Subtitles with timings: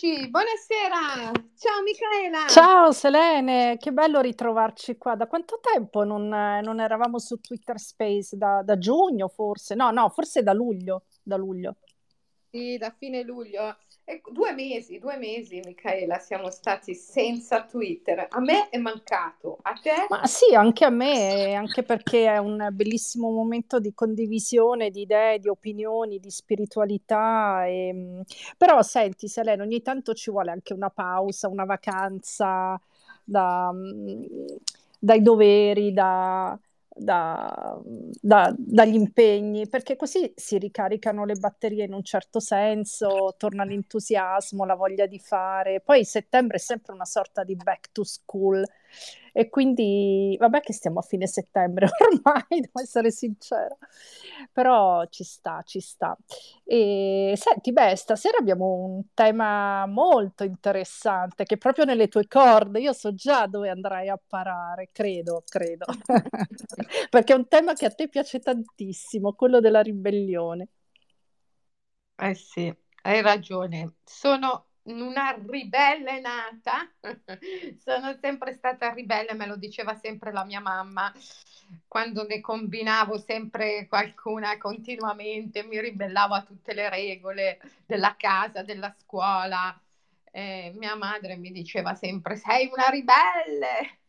[0.00, 1.32] Eccoci, buonasera.
[1.56, 2.46] Ciao Michaela.
[2.46, 5.16] Ciao Selene, che bello ritrovarci qua.
[5.16, 8.36] Da quanto tempo non, non eravamo su Twitter Space?
[8.36, 9.74] Da, da giugno forse?
[9.74, 11.06] No, no, forse da luglio.
[11.20, 11.74] Da luglio.
[12.48, 13.76] Sì, da fine luglio.
[14.32, 18.26] Due mesi, due mesi, Michaela, siamo stati senza Twitter.
[18.30, 20.06] A me è mancato, a te?
[20.08, 25.38] Ma sì, anche a me, anche perché è un bellissimo momento di condivisione di idee,
[25.38, 27.66] di opinioni, di spiritualità.
[27.66, 28.22] E...
[28.56, 32.80] Però senti, Selene, ogni tanto ci vuole anche una pausa, una vacanza
[33.22, 33.70] da,
[34.98, 36.58] dai doveri, da,
[36.98, 37.80] da,
[38.20, 44.64] da, dagli impegni, perché così si ricaricano le batterie in un certo senso, torna l'entusiasmo,
[44.64, 45.80] la voglia di fare.
[45.80, 48.64] Poi settembre è sempre una sorta di back to school
[49.38, 53.76] e quindi vabbè che stiamo a fine settembre ormai, devo essere sincera,
[54.52, 56.16] però ci sta, ci sta.
[56.64, 62.92] E senti, beh, stasera abbiamo un tema molto interessante che proprio nelle tue corde, io
[62.92, 65.86] so già dove andrai a parare, credo, credo,
[67.10, 70.66] perché è un tema che a te piace tantissimo, quello della ribellione.
[72.16, 73.94] Eh sì, hai ragione.
[74.04, 76.90] Sono una ribelle nata,
[77.78, 81.12] sono sempre stata ribelle, me lo diceva sempre la mia mamma,
[81.86, 88.94] quando ne combinavo sempre qualcuna continuamente, mi ribellavo a tutte le regole della casa, della
[88.98, 89.78] scuola.
[90.30, 94.00] Eh, mia madre mi diceva sempre sei una ribelle.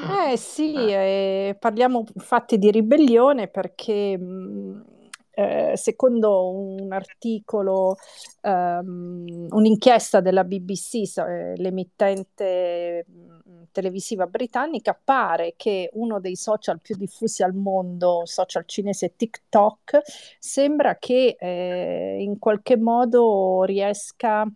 [0.00, 4.84] eh sì, eh, parliamo infatti di ribellione perché mh,
[5.34, 7.96] eh, secondo un articolo,
[8.42, 16.96] um, un'inchiesta della BBC, eh, l'emittente mm, televisiva britannica, pare che uno dei social più
[16.96, 20.00] diffusi al mondo, social cinese TikTok,
[20.38, 24.46] sembra che eh, in qualche modo riesca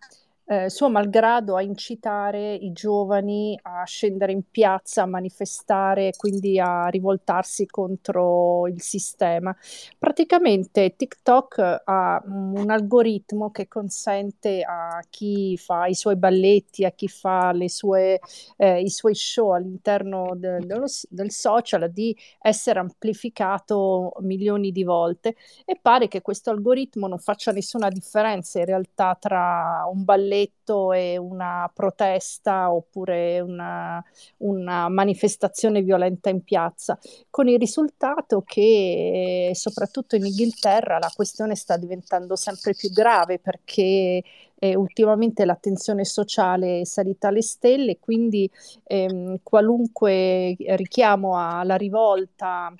[0.50, 6.86] eh, suo malgrado a incitare i giovani a scendere in piazza, a manifestare, quindi a
[6.86, 9.54] rivoltarsi contro il sistema.
[9.98, 17.08] Praticamente TikTok ha un algoritmo che consente a chi fa i suoi balletti, a chi
[17.08, 18.18] fa sue,
[18.56, 25.36] eh, i suoi show all'interno de- dello, del social di essere amplificato milioni di volte
[25.66, 30.92] e pare che questo algoritmo non faccia nessuna differenza in realtà tra un balletto balletto
[30.92, 34.02] e una protesta oppure una,
[34.38, 36.98] una manifestazione violenta in piazza,
[37.30, 44.22] con il risultato che soprattutto in Inghilterra la questione sta diventando sempre più grave perché
[44.60, 48.50] eh, ultimamente l'attenzione sociale è salita alle stelle, quindi
[48.84, 52.74] ehm, qualunque richiamo alla rivolta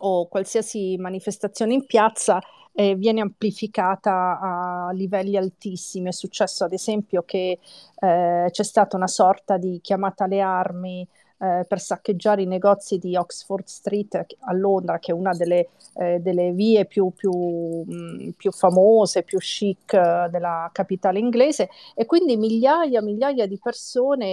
[0.00, 2.40] o qualsiasi manifestazione in piazza
[2.78, 6.10] eh, viene amplificata a livelli altissimi.
[6.10, 7.58] È successo ad esempio che
[7.98, 11.04] eh, c'è stata una sorta di chiamata alle armi
[11.40, 16.20] eh, per saccheggiare i negozi di Oxford Street a Londra, che è una delle, eh,
[16.20, 22.36] delle vie più, più, mh, più, famose, più chic eh, della capitale inglese, e quindi
[22.36, 24.26] migliaia e migliaia di persone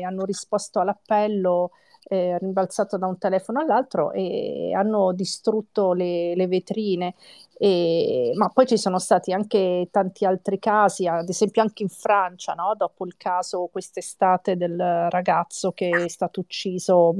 [0.00, 1.70] eh, hanno risposto all'appello
[2.08, 7.14] eh, rimbalzato da un telefono all'altro e hanno distrutto le, le vetrine.
[7.56, 12.52] E, ma poi ci sono stati anche tanti altri casi, ad esempio anche in Francia,
[12.54, 12.74] no?
[12.76, 14.76] dopo il caso quest'estate del
[15.08, 17.14] ragazzo che è stato ucciso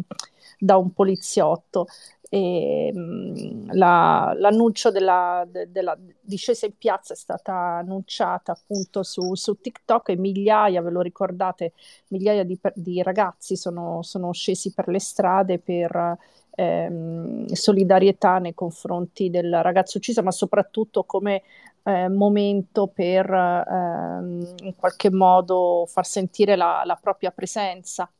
[0.59, 1.87] da un poliziotto.
[2.35, 9.37] E, mh, la, l'annuncio della, de, della, discesa in piazza è stata annunciata appunto su,
[9.37, 11.75] su TikTok e migliaia, ve lo ricordate,
[12.09, 16.19] migliaia di, di ragazzi sono, sono, scesi per le strade per
[16.57, 21.43] ehm, solidarietà nei confronti del ragazzo ucciso, ma soprattutto come
[21.85, 28.11] eh, momento per ehm, in qualche modo far sentire la, la propria presenza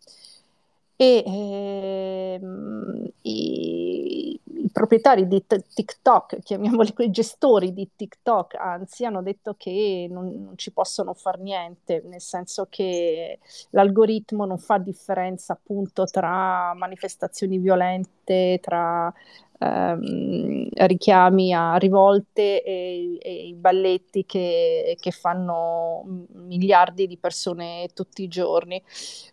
[1.05, 9.23] e ehm, i, i, proprietari di t- TikTok, chiamiamoli quei gestori di TikTok, anzi hanno
[9.23, 13.39] detto che non, non, ci possono fare niente, nel senso che
[13.71, 19.13] l'algoritmo non fa differenza appunto tra manifestazioni violente, tra
[19.59, 28.23] ehm, richiami a rivolte e, e i balletti che, che, fanno miliardi di persone tutti
[28.23, 28.83] i giorni.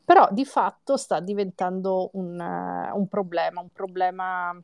[0.04, 4.62] Però di fatto sta diventando un, un problema, un problema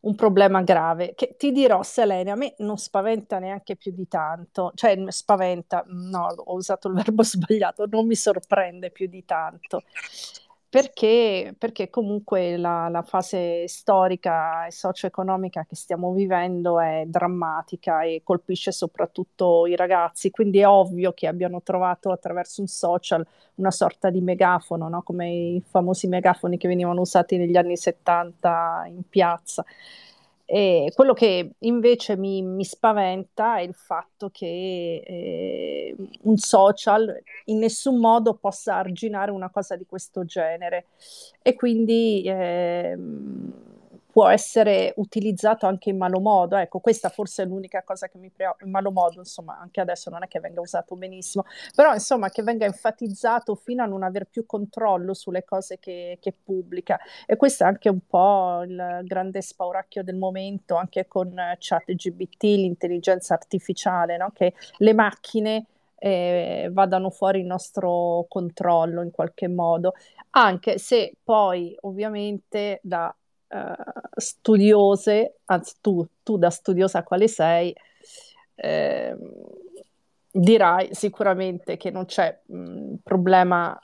[0.00, 4.72] un problema grave che ti dirò Selene a me non spaventa neanche più di tanto
[4.74, 9.82] cioè spaventa no ho usato il verbo sbagliato non mi sorprende più di tanto
[10.70, 18.22] perché, perché comunque la, la fase storica e socio-economica che stiamo vivendo è drammatica e
[18.22, 24.10] colpisce soprattutto i ragazzi, quindi è ovvio che abbiano trovato attraverso un social una sorta
[24.10, 25.02] di megafono, no?
[25.02, 29.64] come i famosi megafoni che venivano usati negli anni 70 in piazza.
[30.52, 37.58] E quello che invece mi, mi, spaventa è il fatto che eh, un social in
[37.58, 40.86] nessun modo possa arginare una cosa di questo genere.
[41.40, 42.98] E quindi eh,
[44.20, 46.54] può essere utilizzato anche in malo modo.
[46.56, 50.10] Ecco, questa forse è l'unica cosa che mi preoccupa, in malo modo, insomma, anche adesso
[50.10, 54.26] non è che venga usato benissimo, però insomma che venga enfatizzato fino a non aver
[54.26, 57.00] più controllo sulle cose che, che pubblica.
[57.24, 63.32] E questo è anche un po' il grande spauracchio del momento, anche con ChatGBT, l'intelligenza
[63.32, 64.32] artificiale, no?
[64.34, 65.64] che le macchine
[65.96, 69.94] eh, vadano fuori il nostro controllo in qualche modo,
[70.32, 73.14] anche se poi ovviamente da
[73.50, 77.74] uh, studiose, anzi tu, tu, da studiosa quale sei,
[78.54, 79.16] eh,
[80.32, 83.78] dirai sicuramente che non c'è mh, problema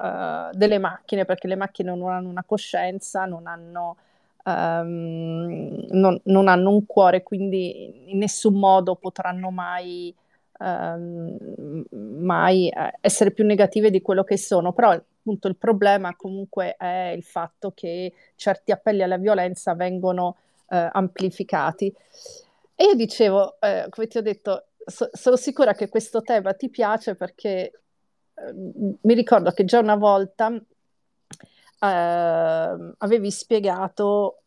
[0.51, 3.97] uh, delle macchine perché le macchine non hanno una coscienza, non hanno,
[4.45, 10.15] um, non, non hanno un cuore, quindi in nessun modo potranno mai
[10.59, 11.37] um,
[11.91, 17.13] mai eh, essere più negative di quello che sono, però appunto il problema comunque è
[17.17, 20.37] il fatto che certi appelli alla violenza vengono
[20.69, 21.93] eh, amplificati.
[22.77, 26.71] E io dicevo, eh, come ti ho detto, so, sono sicura che questo tema ti
[26.71, 27.49] piace perché
[28.35, 30.59] eh, mi ricordo che già una volta eh,
[32.99, 34.43] avevi spiegato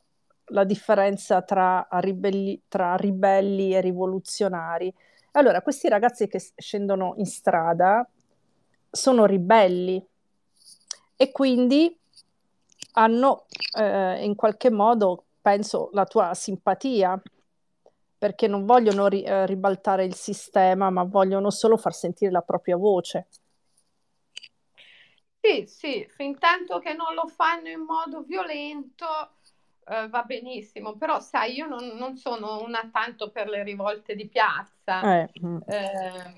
[0.52, 4.94] la differenza tra ribelli, tra ribelli e rivoluzionari.
[5.34, 8.08] Allora, questi ragazzi che scendono in strada
[8.90, 10.04] sono ribelli
[11.22, 11.94] e quindi
[12.94, 13.46] hanno
[13.78, 17.22] eh, in qualche modo, penso, la tua simpatia,
[18.18, 22.78] perché non vogliono ri- eh, ribaltare il sistema, ma vogliono solo far sentire la propria
[22.78, 23.28] voce.
[25.42, 29.06] Sì, sì, fin tanto che non lo fanno in modo violento,
[29.88, 34.30] eh, va benissimo, però sai, io non, non, sono una tanto per le rivolte di
[34.30, 35.30] piazza, eh.
[35.66, 36.34] Eh,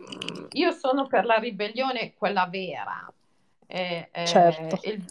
[0.53, 3.13] io sono per la ribellione, quella vera.
[4.25, 4.79] Certo.
[4.83, 5.05] Il,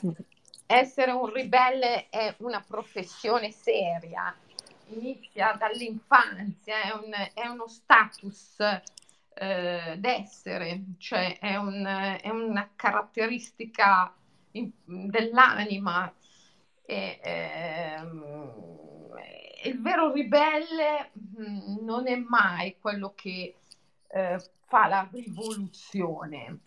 [0.67, 4.35] essere un ribelle è una professione seria,
[4.89, 8.57] inizia dall'infanzia, è, un, è uno status
[9.35, 11.85] eh, d'essere, cioè è, un,
[12.21, 14.15] è una caratteristica
[14.53, 16.13] in, dell'anima
[16.85, 18.71] e, ehm,
[19.65, 23.57] il vero ribelle mm, non è mai quello che
[24.09, 26.61] eh, fa la rivoluzione.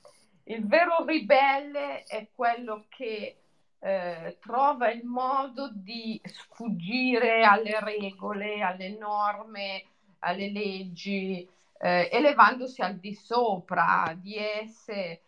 [0.46, 3.38] Il vero ribelle è quello che
[3.80, 9.84] eh, trova il modo di sfuggire alle regole, alle norme,
[10.20, 11.48] alle leggi,
[11.80, 15.22] eh, elevandosi al di sopra di esse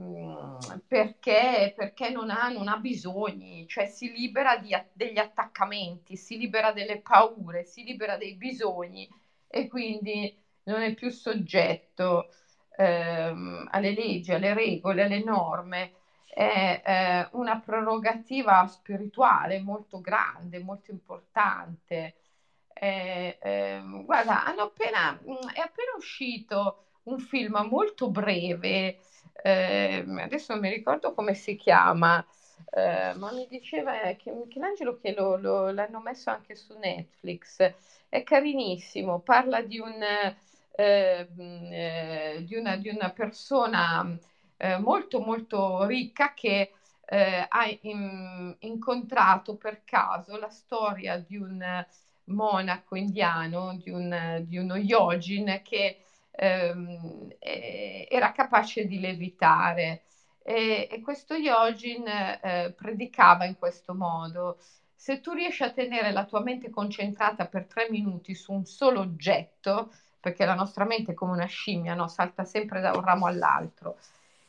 [0.00, 6.36] Mm, perché, perché non, ha, non ha bisogni, cioè si libera di, degli attaccamenti, si
[6.36, 9.08] libera delle paure, si libera dei bisogni
[9.46, 12.28] e quindi non è più soggetto
[12.78, 15.92] ehm, alle leggi, alle regole, alle norme.
[16.24, 22.14] È eh, una prerogativa spirituale molto grande, molto importante.
[22.72, 28.98] Eh, eh, guarda, appena, mm, è appena uscito un film molto breve
[29.42, 32.24] eh, adesso non mi ricordo come si chiama,
[32.70, 37.74] eh, ma mi diceva che Michelangelo che lo, lo, l'hanno messo anche su Netflix,
[38.08, 39.94] è carinissimo, parla di, un,
[40.78, 41.28] eh,
[41.72, 44.16] eh di, una, di una, persona
[44.56, 46.72] eh, molto molto ricca che
[47.04, 51.84] eh, ha in, incontrato per caso la storia di un
[52.24, 60.04] monaco indiano, di, un, di uno yogin che ehm, era capace di levitare.
[60.42, 64.58] E, e questo yogin eh, predicava in questo modo.
[64.94, 69.00] Se tu riesci a tenere la tua mente concentrata per tre minuti su un solo
[69.00, 72.08] oggetto, perché la nostra mente è come una scimmia, no?
[72.08, 73.98] salta sempre da un ramo all'altro,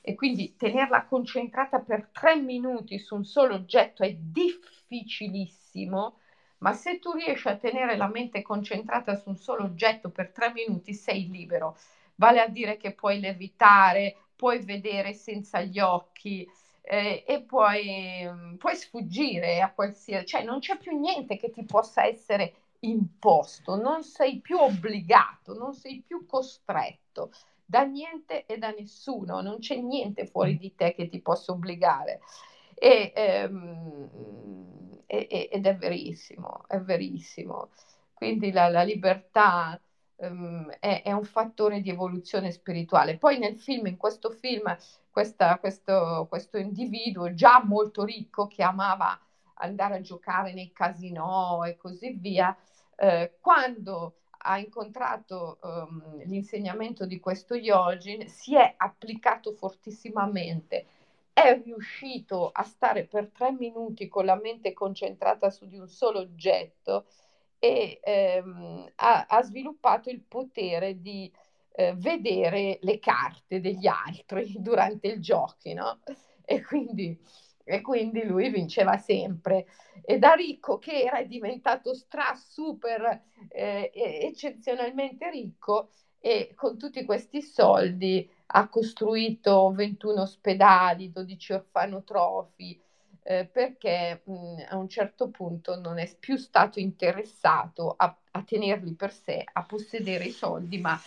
[0.02, 6.20] e quindi tenerla concentrata per tre minuti su un solo oggetto è difficilissimo,
[6.60, 10.52] ma se tu riesci a tenere la mente concentrata su un solo oggetto per tre
[10.52, 11.78] minuti, sei libero.
[12.16, 16.50] Vale a dire che puoi levitare, puoi vedere senza gli occhi
[16.82, 20.26] eh, e puoi, mm, puoi sfuggire a qualsiasi...
[20.26, 25.74] cioè non c'è più niente che ti possa essere imposto, non sei più obbligato, non
[25.74, 27.32] sei più costretto
[27.66, 32.22] da niente e da nessuno, non c'è niente fuori di te che ti possa obbligare.
[32.74, 34.10] E, ehm,
[35.06, 37.70] ed è verissimo, è verissimo.
[38.14, 39.80] Quindi la, la libertà
[40.18, 43.18] um, è, è, un fattore di evoluzione spirituale.
[43.18, 44.76] Poi nel film, in questo film,
[45.10, 49.20] questa, questo, questo individuo già molto ricco che amava
[49.60, 52.56] andare a giocare nei casinò e così via,
[52.96, 60.86] eh, quando ha incontrato um, l'insegnamento di questo Yogin, si è applicato fortissimamente,
[61.34, 66.20] è riuscito a stare per tre minuti con la mente concentrata su di un solo
[66.20, 67.06] oggetto
[67.60, 71.32] e ehm, ha, ha, sviluppato il potere di
[71.72, 76.00] eh, vedere le carte degli altri durante il gioco, no?
[76.46, 77.18] E quindi
[77.70, 79.68] e quindi lui vinceva sempre.
[80.04, 87.42] E da ricco che era diventato stra super eh, eccezionalmente ricco e con tutti questi
[87.42, 92.82] soldi ha costruito 21 ospedali, 12 orfanotrofi,
[93.22, 98.94] eh, perché mh, a un certo punto non è più stato interessato a, a tenerli
[98.96, 101.00] per sé, a possedere i soldi, ma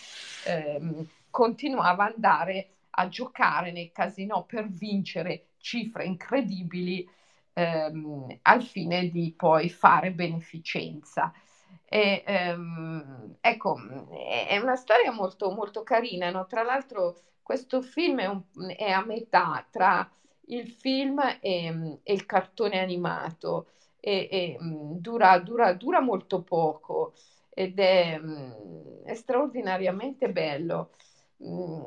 [0.46, 7.08] ehm, continuava ad andare a giocare nei casinò per vincere cifre incredibili
[7.54, 11.32] ehm, al fine di poi fare beneficenza.
[11.84, 13.76] E, ehm, ecco,
[14.48, 16.30] è una storia molto, molto carina.
[16.30, 16.46] No?
[16.46, 18.42] Tra l'altro, questo film è, un,
[18.76, 20.08] è, a metà tra
[20.46, 23.68] il film e, e il cartone animato
[24.00, 27.14] e, e dura, dura, dura, molto poco
[27.50, 28.18] ed è,
[29.04, 30.90] è straordinariamente bello.
[31.44, 31.82] Mm,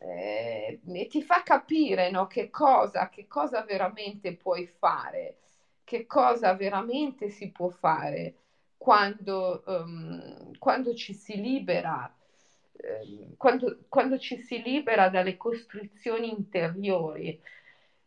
[0.00, 5.36] eh, e ti fa capire no, che, cosa, che cosa veramente puoi fare,
[5.84, 8.34] che cosa veramente si può fare
[8.76, 12.10] quando, um, quando ci si libera.
[12.76, 17.38] Eh, quando, quando, ci si libera dalle costrizioni interiori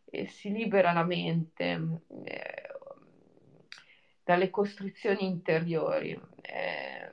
[0.04, 2.68] e si libera la mente eh,
[4.24, 6.18] dalle costrizioni interiori.
[6.42, 7.10] Eh,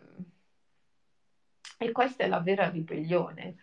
[1.78, 3.56] e questa è la vera ribellione.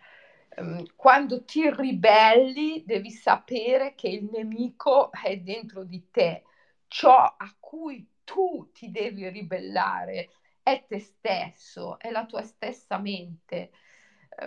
[0.57, 6.43] Ehm, quando ti ribelli devi sapere che il nemico è dentro di te,
[6.87, 10.29] ciò a cui tu ti devi ribellare
[10.61, 13.71] è te stesso, è la tua stessa mente.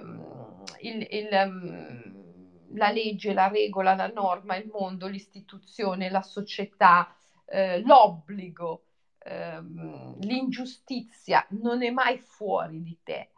[0.01, 7.15] Um, il, il, um, la legge, la regola, la norma, il mondo, l'istituzione, la società,
[7.47, 8.85] eh, l'obbligo,
[9.19, 13.31] ehm, l'ingiustizia non è mai fuori di te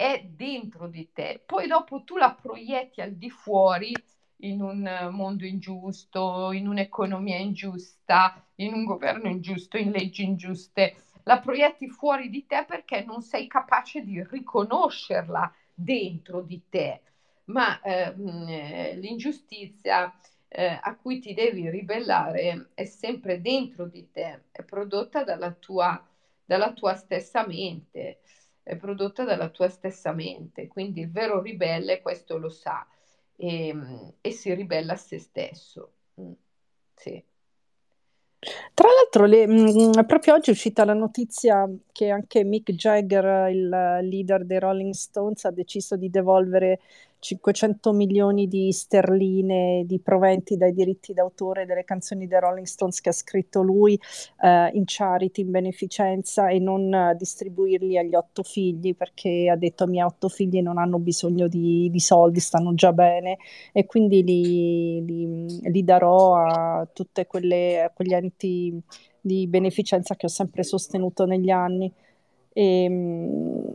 [0.00, 3.92] è dentro di te, poi dopo tu la proietti al di fuori
[4.42, 11.38] in un mondo ingiusto, in un'economia ingiusta, in un governo ingiusto, in leggi ingiuste, la
[11.38, 17.02] proietti fuori di te perché non sei capace di riconoscerla dentro di te.
[17.50, 24.44] Ma ehm, eh, l'ingiustizia eh, a cui ti devi ribellare è sempre dentro di te,
[24.50, 26.02] è prodotta dalla tua,
[26.42, 28.20] dalla tua stessa mente
[28.70, 32.86] è prodotta dalla tua stessa mente, quindi il vero ribelle questo lo sa
[33.34, 35.92] e, ehm, e si ribella a se stesso.
[36.20, 36.32] Mm,
[36.94, 37.24] sì.
[38.72, 43.50] Tra l'altro, le, mh, mm, proprio oggi è uscita la notizia che anche Mick Jagger,
[43.50, 43.68] il
[44.02, 46.78] leader dei Rolling Stones, ha deciso di devolvere
[47.20, 53.10] 500 milioni di sterline di proventi dai diritti d'autore delle canzoni dei Rolling Stones che
[53.10, 54.00] ha scritto lui
[54.42, 59.84] eh, in charity, in beneficenza e non uh, distribuirli agli otto figli perché ha detto
[59.84, 63.36] i miei otto figli non hanno bisogno di, di soldi, stanno già bene
[63.72, 67.52] e quindi li, li, li darò a tutti quegli
[68.14, 68.80] enti
[69.20, 71.92] di beneficenza che ho sempre sostenuto negli anni.
[72.52, 73.72] E, ehm,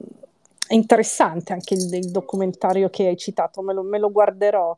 [0.67, 4.77] è interessante anche il, il, documentario che hai citato, me lo, me lo guarderò.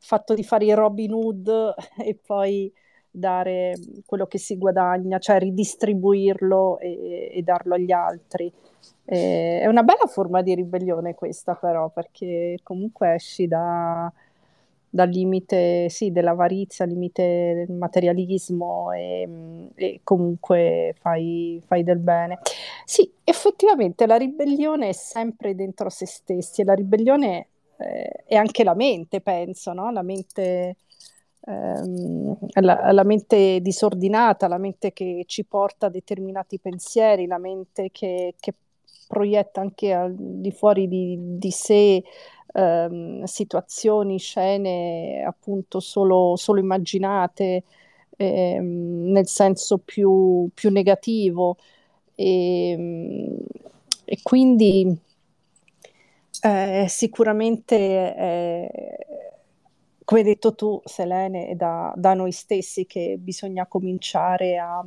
[0.00, 1.74] Fatto di fare i Robin Hood
[2.04, 2.72] e poi
[3.10, 3.74] dare
[4.06, 8.52] quello che si guadagna, cioè ridistribuirlo e, e darlo agli altri.
[9.04, 14.12] Eh, è una bella forma di ribellione questa però, perché comunque esci da,
[14.90, 19.28] dal limite sì, dell'avarizia, al limite del materialismo e,
[19.74, 22.38] e comunque fai, fai, del bene.
[22.84, 27.48] Sì, effettivamente la ribellione è sempre dentro se stessi e la ribellione
[27.78, 29.90] eh, è anche la mente, penso, no?
[29.90, 30.76] la, mente,
[31.40, 37.90] ehm, la, la mente disordinata, la mente che ci porta a determinati pensieri, la mente
[37.92, 38.54] che, che
[39.06, 42.02] proietta anche al di fuori di, di sé
[42.58, 47.64] ehm, situazioni, scene appunto solo, solo immaginate
[48.16, 51.56] ehm, nel senso più, più negativo
[52.14, 53.36] e, ehm,
[54.04, 54.98] e quindi
[56.40, 57.76] eh, sicuramente
[58.16, 58.96] eh,
[60.04, 64.82] come hai detto tu, Selene, è da, da noi stessi che bisogna cominciare a,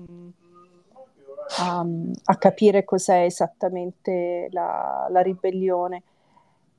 [1.60, 1.86] a,
[2.24, 6.02] a capire cos'è esattamente la, la ribellione.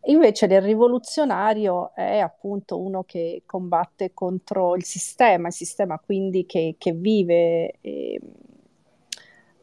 [0.06, 6.74] Invece il rivoluzionario è appunto uno che combatte contro il sistema, il sistema quindi che,
[6.76, 8.20] che vive eh,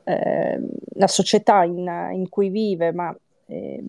[0.05, 0.61] eh,
[0.93, 3.13] la società in, in, cui vive, ma
[3.47, 3.83] eh,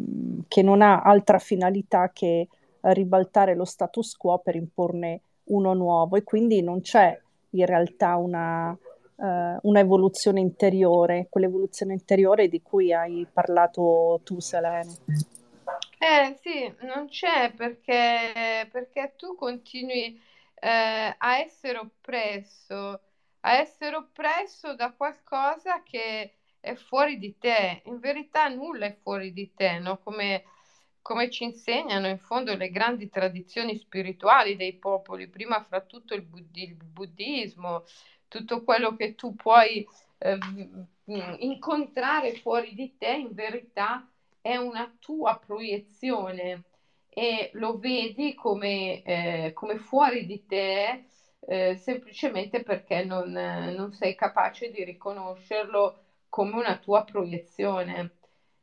[0.49, 2.49] che non ha altra finalità che
[2.81, 7.19] ribaltare lo status quo per imporne uno nuovo e quindi non c'è
[7.51, 9.25] in realtà una, uh,
[9.63, 15.39] una evoluzione interiore, quell'evoluzione interiore di cui hai parlato tu, Selene.
[16.03, 20.19] Eh sì, non c'è perché, perché tu continui
[20.55, 23.03] eh, a essere oppresso,
[23.41, 27.83] a essere oppresso da qualcosa che è fuori di te.
[27.85, 29.99] In verità nulla è fuori di te, no?
[29.99, 30.45] Come,
[31.03, 36.23] come ci insegnano in fondo le grandi tradizioni spirituali dei popoli, prima fra tutto il,
[36.23, 37.85] buddi- il buddismo,
[38.27, 39.87] tutto quello che tu puoi
[40.19, 40.39] eh,
[41.41, 44.07] incontrare fuori di te, in verità
[44.41, 46.65] è una tua proiezione
[47.09, 51.05] e lo vedi come, eh, come fuori di te
[51.41, 58.15] eh, semplicemente perché non, non, sei capace di riconoscerlo come una tua proiezione.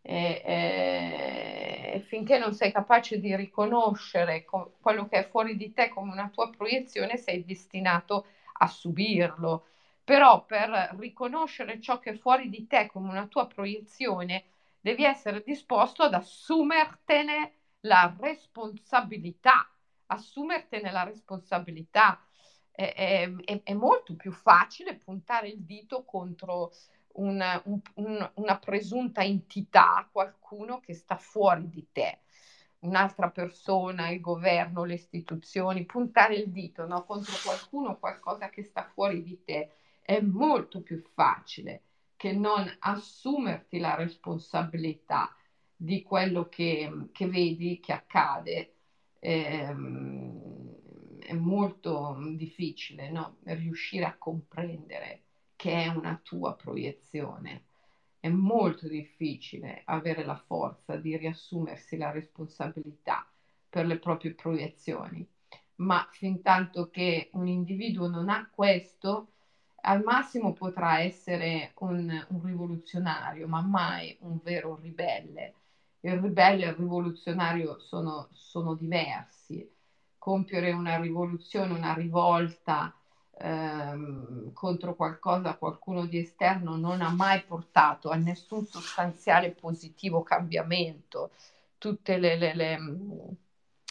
[0.02, 5.90] E, e, finché non sei capace di riconoscere co- quello che è fuori di te
[5.90, 8.26] come una tua proiezione, sei destinato
[8.60, 9.66] a subirlo.
[10.04, 14.46] Però per riconoscere ciò che è fuori di te come una tua proiezione,
[14.80, 19.70] devi essere disposto ad assumertene la responsabilità,
[20.08, 22.22] assumertene la responsabilità.
[22.72, 26.72] È, è, è molto più facile puntare il dito contro
[27.14, 32.22] una, un, un, una presunta entità, qualcuno che sta fuori di te
[32.80, 38.84] un'altra persona, il governo, le istituzioni, puntare il dito no, contro qualcuno, qualcosa che sta
[38.84, 41.82] fuori di te, è molto più facile
[42.18, 45.34] che non assumerti la responsabilità
[45.76, 48.74] di quello che, che vedi che accade.
[49.20, 49.74] Eh,
[51.28, 53.38] è molto difficile no?
[53.44, 55.24] riuscire a comprendere
[55.56, 57.64] che è una tua proiezione.
[58.20, 63.30] È molto difficile avere la forza di riassumersi la responsabilità
[63.70, 65.28] per le proprie proiezioni,
[65.76, 69.34] ma fin tanto che un individuo non ha questo,
[69.88, 75.54] al massimo potrà essere un, un rivoluzionario, ma mai un vero ribelle.
[76.02, 79.70] Il ribelle e il rivoluzionario sono, sono diversi.
[80.18, 82.94] Compiere una rivoluzione, una rivolta
[83.40, 91.32] ehm, contro qualcosa, qualcuno di esterno, non ha mai portato a nessun sostanziale positivo cambiamento.
[91.78, 92.78] Tutte le, le, le,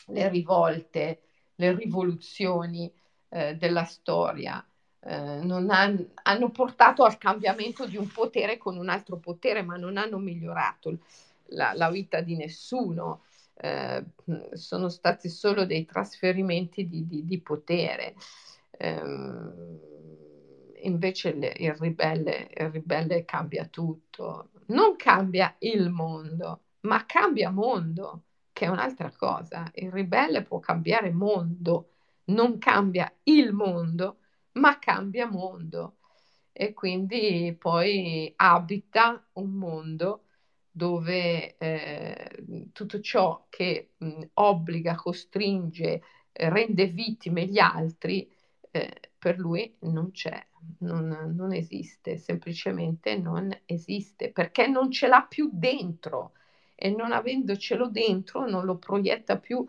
[0.09, 1.23] le rivolte,
[1.55, 2.93] le rivoluzioni
[3.31, 4.63] eh, della storia
[5.07, 9.97] eh, han, hanno portato al cambiamento di un potere con un altro potere, ma non
[9.97, 10.99] hanno migliorato
[11.51, 13.23] la, la vita di nessuno.
[13.59, 14.05] Eh,
[14.53, 18.15] sono stati solo dei trasferimenti di, di, di potere.
[18.71, 19.01] Eh,
[20.83, 24.51] invece il, il, ribelle, il ribelle cambia tutto.
[24.67, 29.71] Non cambia il mondo, ma cambia mondo, che è un'altra cosa.
[29.75, 31.91] Il ribelle può cambiare mondo,
[32.27, 34.19] non cambia il mondo,
[34.57, 35.99] ma cambia mondo
[36.53, 40.23] e quindi poi abita un mondo
[40.71, 48.31] dove eh, tutto ciò che mh, obbliga, costringe, eh, rende vittime gli altri,
[48.71, 50.47] eh, per lui non c'è,
[50.81, 56.33] non, non, esiste, semplicemente non esiste, perché non ce l'ha più dentro
[56.75, 59.67] e non avendocelo dentro non lo proietta più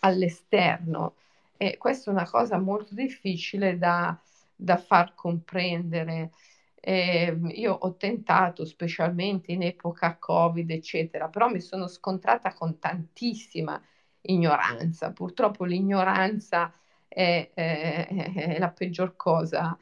[0.00, 1.14] all'esterno.
[1.56, 4.18] E questa è una cosa molto difficile da,
[4.54, 6.30] da far comprendere.
[6.74, 13.80] Eh, io ho tentato, specialmente in epoca Covid, eccetera, però mi sono scontrata con tantissima
[14.22, 15.12] ignoranza.
[15.12, 16.72] Purtroppo l'ignoranza
[17.08, 19.76] è, è, è la peggior cosa,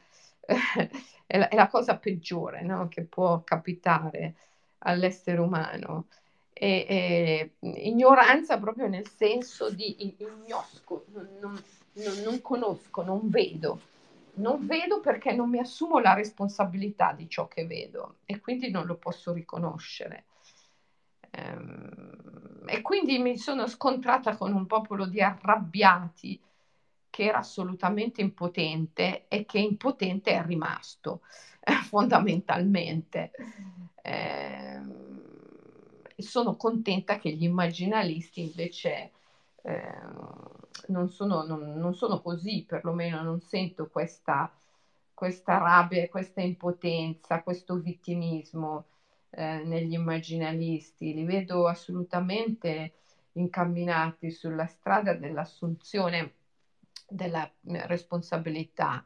[1.27, 2.89] è la, è la cosa peggiore no?
[2.89, 4.35] che può capitare
[4.79, 6.09] all'essere umano.
[6.57, 11.61] E, e, ignoranza proprio nel senso di ignosco, non,
[11.95, 13.81] non, non conosco, non vedo
[14.35, 18.87] non vedo perché non mi assumo la responsabilità di ciò che vedo e quindi non
[18.87, 20.25] lo posso riconoscere.
[21.31, 26.41] Ehm, e quindi mi sono scontrata con un popolo di arrabbiati
[27.11, 31.21] che era assolutamente impotente e che impotente è rimasto
[31.61, 33.31] eh, fondamentalmente.
[34.03, 35.14] Eh,
[36.17, 39.13] sono contenta che gli immaginalisti invece
[39.63, 39.99] eh,
[40.89, 44.53] non sono, non, non sono così, perlomeno non sento questa,
[45.13, 48.87] questa rabbia, questa impotenza, questo vittimismo
[49.31, 52.93] eh, negli immaginalisti, li vedo assolutamente
[53.33, 56.35] incamminati sulla strada dell'assunzione
[57.09, 59.05] della eh, responsabilità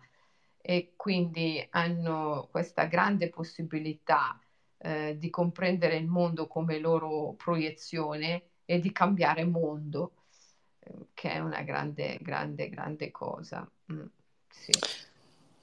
[0.60, 4.38] e quindi hanno questa grande possibilità
[4.78, 10.12] eh, di comprendere il mondo come loro proiezione e di cambiare mondo,
[10.80, 13.68] eh, che è una grande, grande, grande cosa.
[13.92, 14.06] Mm,
[14.48, 14.72] sì.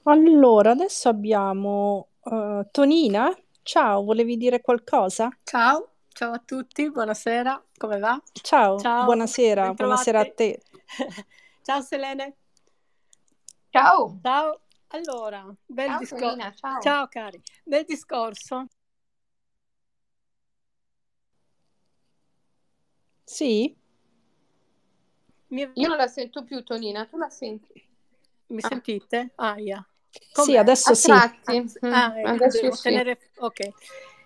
[0.02, 3.34] Allora, adesso abbiamo uh, Tonina.
[3.62, 5.28] Ciao, volevi dire qualcosa?
[5.42, 8.20] Ciao, ciao a tutti, buonasera, come va?
[8.32, 10.62] Ciao, ciao buonasera, buonasera a te.
[11.62, 12.36] ciao Selene.
[13.70, 14.18] Ciao.
[14.22, 14.60] Ciao.
[14.88, 16.52] Allora, bel discorso.
[16.54, 16.80] Ciao.
[16.80, 18.66] ciao cari, bel discorso.
[23.26, 23.76] Sì?
[25.48, 25.68] Mi...
[25.74, 27.84] Io non la sento più, Tonina, tu la senti?
[28.46, 28.68] Mi ah.
[28.68, 29.32] sentite?
[29.34, 29.84] Ah, yeah.
[30.32, 31.10] Sì, adesso sì.
[31.10, 32.82] Mm, ah, ecco, adesso sì.
[32.82, 33.18] Tenere...
[33.38, 33.68] Ok.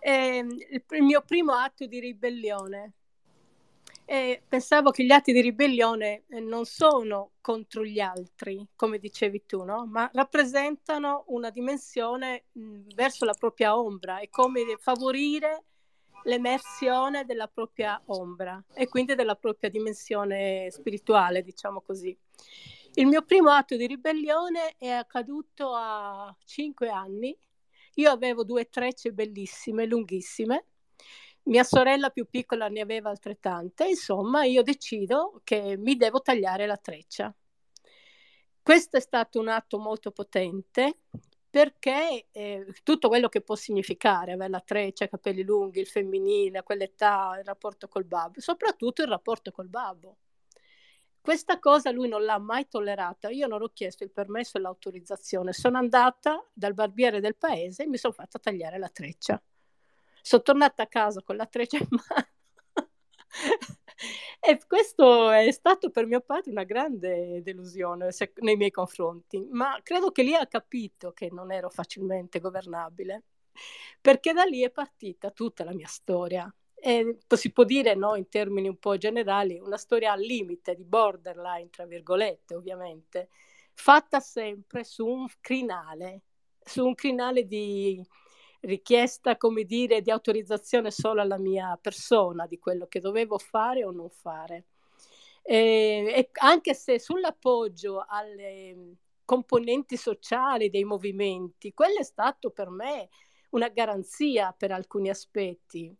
[0.00, 2.92] Eh, il mio primo atto di ribellione.
[4.04, 9.46] Eh, pensavo che gli atti di ribellione eh, non sono contro gli altri, come dicevi
[9.46, 9.86] tu, no?
[9.86, 15.64] ma rappresentano una dimensione mh, verso la propria ombra, è come favorire
[16.24, 22.16] l'emersione della propria ombra e quindi della propria dimensione spirituale, diciamo così.
[22.94, 27.37] Il mio primo atto di ribellione è accaduto a cinque anni.
[27.94, 30.66] Io avevo due trecce bellissime, lunghissime.
[31.44, 33.88] Mia sorella più piccola ne aveva altrettante.
[33.88, 37.35] Insomma, io decido che mi devo tagliare la treccia.
[38.62, 40.98] Questo è stato un atto molto potente
[41.50, 46.62] perché eh, tutto quello che può significare avere la treccia, i capelli lunghi, il femminile,
[46.62, 50.16] quell'età, il rapporto col babbo, soprattutto il rapporto col babbo.
[51.20, 53.28] Questa cosa lui non l'ha mai tollerata.
[53.28, 55.52] Io non ho chiesto il permesso e l'autorizzazione.
[55.52, 59.40] Sono andata dal barbiere del paese e mi sono fatta tagliare la treccia.
[60.22, 62.28] Sono tornata a casa con la treccia in mano.
[64.40, 69.79] E questo è stato per mio padre una grande delusione se, nei miei confronti, ma
[69.83, 73.24] credo che lì ha capito che non ero facilmente governabile,
[74.00, 76.53] perché da lì è partita tutta la mia storia.
[76.74, 80.85] E si può dire no, in termini un po' generali, una storia al limite di
[80.85, 83.29] borderline, tra virgolette ovviamente,
[83.74, 86.22] fatta sempre su un crinale,
[86.59, 88.03] su un crinale di
[88.61, 93.90] richiesta, come dire, di autorizzazione solo alla mia persona, di quello che dovevo fare o
[93.90, 94.66] non fare.
[95.42, 103.09] E, e anche se sull'appoggio alle componenti sociali dei movimenti, quello è stato per me
[103.51, 105.96] una garanzia per alcuni aspetti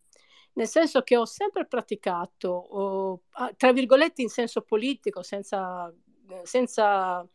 [0.53, 3.21] nel senso che ho sempre praticato, oh,
[3.55, 5.93] tra virgolette in senso politico, senza,
[6.43, 7.25] senza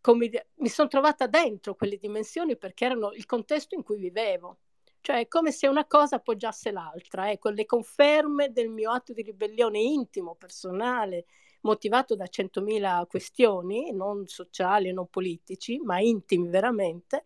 [0.00, 4.58] come, mi sono trovata dentro quelle dimensioni perché erano il contesto in cui vivevo.
[5.02, 9.22] Cioè è come se una cosa appoggiasse l'altra, ecco, le conferme del mio atto di
[9.22, 11.24] ribellione intimo, personale,
[11.62, 17.22] motivato da centomila questioni, non sociali, non politici, ma intimi veramente,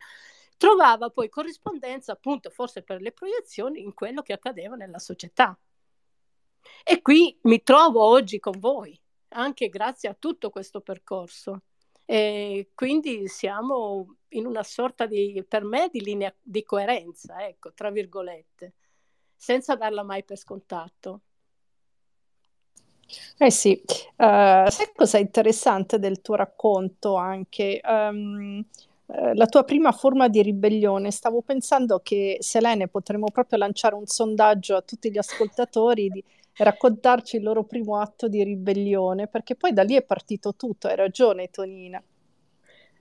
[0.57, 5.59] trovava poi corrispondenza appunto forse per le proiezioni in quello che accadeva nella società.
[6.85, 8.99] E qui mi trovo oggi con voi,
[9.31, 11.63] anche grazie a tutto questo percorso.
[12.05, 17.91] E quindi siamo in una sorta di, per me, di linea di coerenza, ecco, tra
[17.91, 18.75] virgolette,
[19.35, 21.21] senza darla mai per scontato.
[23.39, 27.81] Eh sì, uh, sai cosa è interessante del tuo racconto anche?
[27.85, 28.65] Um,
[29.07, 34.77] la tua prima forma di ribellione, stavo pensando che Selene potremmo proprio lanciare un sondaggio
[34.77, 36.25] a tutti gli ascoltatori di
[36.57, 40.97] raccontarci il loro primo atto di ribellione, perché poi da lì è partito tutto, hai
[40.97, 42.03] ragione Tonina.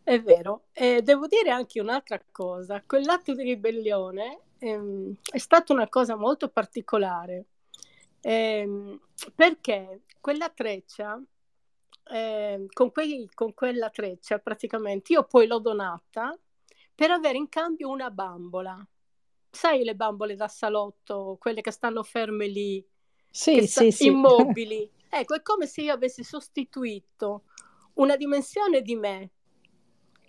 [0.04, 5.88] È vero, e devo dire anche un'altra cosa, quell'atto di ribellione ehm, è stata una
[5.88, 7.46] cosa molto particolare,
[8.22, 9.00] ehm,
[9.36, 11.22] perché quella treccia
[12.12, 16.38] eh, con, quei, con quella treccia praticamente io poi l'ho donata
[16.94, 18.86] per avere in cambio una bambola.
[19.50, 22.86] Sai le bambole da salotto, quelle che stanno ferme lì,
[23.34, 24.88] sì, sta- sì, immobili.
[25.10, 27.46] ecco, è come se io avessi sostituito
[27.96, 29.30] una dimensione di me,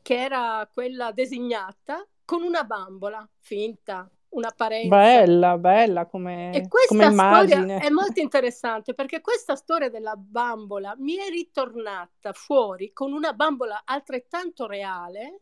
[0.01, 4.89] che era quella designata, con una bambola finta, un'apparenza.
[4.89, 7.79] Bella, bella come, e questa come immagine.
[7.79, 13.83] è molto interessante perché questa storia della bambola mi è ritornata fuori con una bambola
[13.85, 15.41] altrettanto reale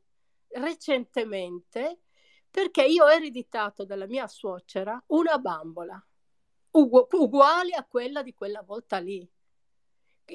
[0.49, 2.01] recentemente
[2.51, 6.05] perché io ho ereditato dalla mia suocera una bambola
[6.73, 9.29] ugu- uguale a quella di quella volta lì.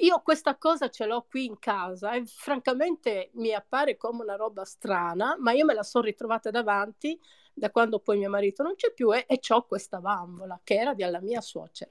[0.00, 4.64] io questa cosa ce l'ho qui in casa e francamente mi appare come una roba
[4.64, 7.18] strana, ma io me la sono ritrovata davanti
[7.52, 10.94] da quando poi mio marito non c'è più e, e ho questa bambola che era
[10.94, 11.90] della mia suocera.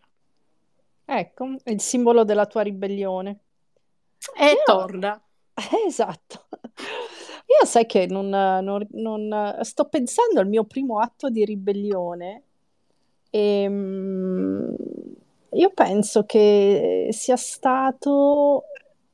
[1.10, 3.40] Ecco, è il simbolo della tua ribellione.
[4.38, 4.62] E io...
[4.66, 5.22] torna.
[5.88, 6.48] Esatto.
[7.48, 12.44] Io sai che non, non, non, sto pensando al mio primo atto di ribellione
[13.30, 14.37] e ehm,
[15.52, 18.66] io penso che sia stato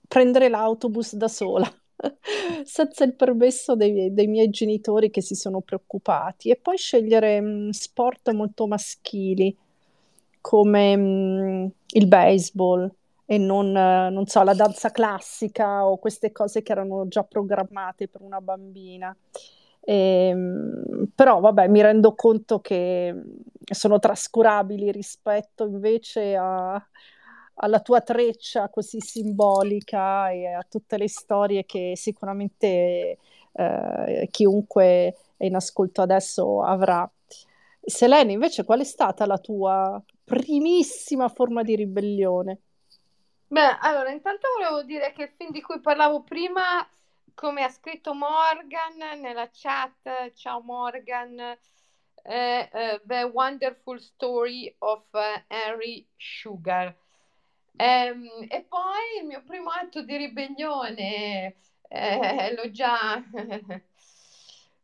[0.08, 1.68] prendere l'autobus da sola,
[2.64, 7.70] senza il permesso dei, dei miei genitori che si sono preoccupati, e poi scegliere mm,
[7.70, 9.56] sport molto maschili
[10.42, 12.92] come mm, il baseball
[13.26, 18.22] e non, non so, la danza classica o queste cose che erano già programmate per
[18.22, 19.16] una bambina.
[19.86, 23.14] Ehm, però vabbè, mi rendo conto che
[23.66, 26.82] sono trascurabili rispetto invece a,
[27.56, 33.18] alla tua treccia così simbolica e a tutte le storie che sicuramente
[33.52, 37.10] eh, chiunque è in ascolto adesso avrà.
[37.86, 42.60] Selene, invece, qual è stata la tua primissima forma di ribellione?
[43.48, 46.88] Beh, allora, intanto volevo dire che il film di cui parlavo prima
[47.34, 51.58] come ha scritto Morgan nella chat, ciao Morgan,
[52.22, 56.96] è uh, The Wonderful Story of uh, Henry Sugar.
[57.76, 61.56] Um, e poi il mio primo atto di ribellione
[61.88, 63.22] eh, l'ho, già,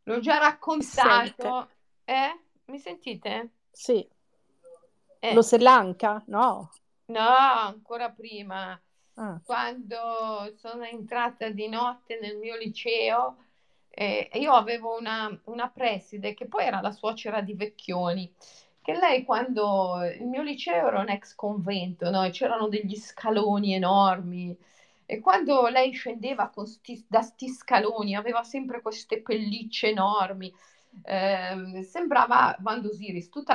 [0.03, 1.69] l'ho già raccontato.
[2.03, 2.39] Eh?
[2.65, 3.51] Mi sentite?
[3.71, 4.07] Sì.
[5.19, 5.33] Eh.
[5.33, 6.23] Lo Sri Lanka?
[6.27, 6.71] No.
[7.05, 8.79] No, ancora prima.
[9.19, 9.37] Ah.
[9.43, 13.35] Quando sono entrata di notte nel mio liceo,
[13.89, 18.33] eh, io avevo una, una preside che poi era la suocera di Vecchioni,
[18.81, 22.29] che lei quando il mio liceo era un ex convento, no?
[22.29, 24.57] c'erano degli scaloni enormi.
[25.05, 30.53] E quando lei scendeva sti, da sti scaloni aveva sempre queste pellicce enormi,
[31.03, 33.53] eh, sembrava Vando Osiris, tutti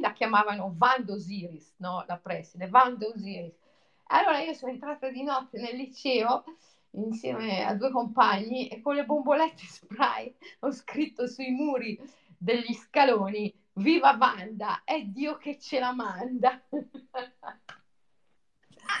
[0.00, 2.04] la chiamavano Vando Osiris, no?
[2.06, 3.65] la preside, Vando Osiris.
[4.08, 6.44] Allora io sono entrata di notte nel liceo
[6.92, 11.98] insieme a due compagni e con le bombolette spray ho scritto sui muri
[12.38, 16.62] degli scaloni Viva Wanda, è Dio che ce la manda.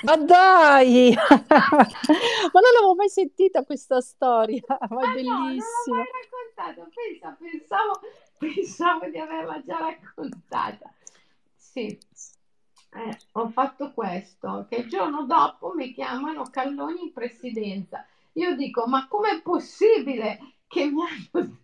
[0.02, 1.14] Ma dai!
[1.16, 5.30] ma non l'avevo mai sentita questa storia, ma è ah bellissima.
[5.30, 8.00] No, non l'ho mai raccontata, Pensa, pensavo,
[8.36, 10.92] pensavo di averla già raccontata.
[11.54, 11.98] Sì
[12.90, 18.06] eh, ho fatto questo, che il giorno dopo mi chiamano Calloni in presidenza.
[18.32, 21.58] Io dico, ma com'è possibile che mi hanno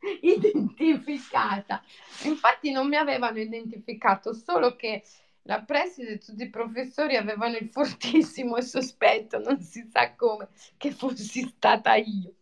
[0.20, 1.82] identificata?
[2.24, 5.02] Infatti non mi avevano identificato, solo che
[5.42, 10.90] la preside e tutti i professori avevano il fortissimo sospetto, non si sa come, che
[10.90, 12.34] fossi stata io.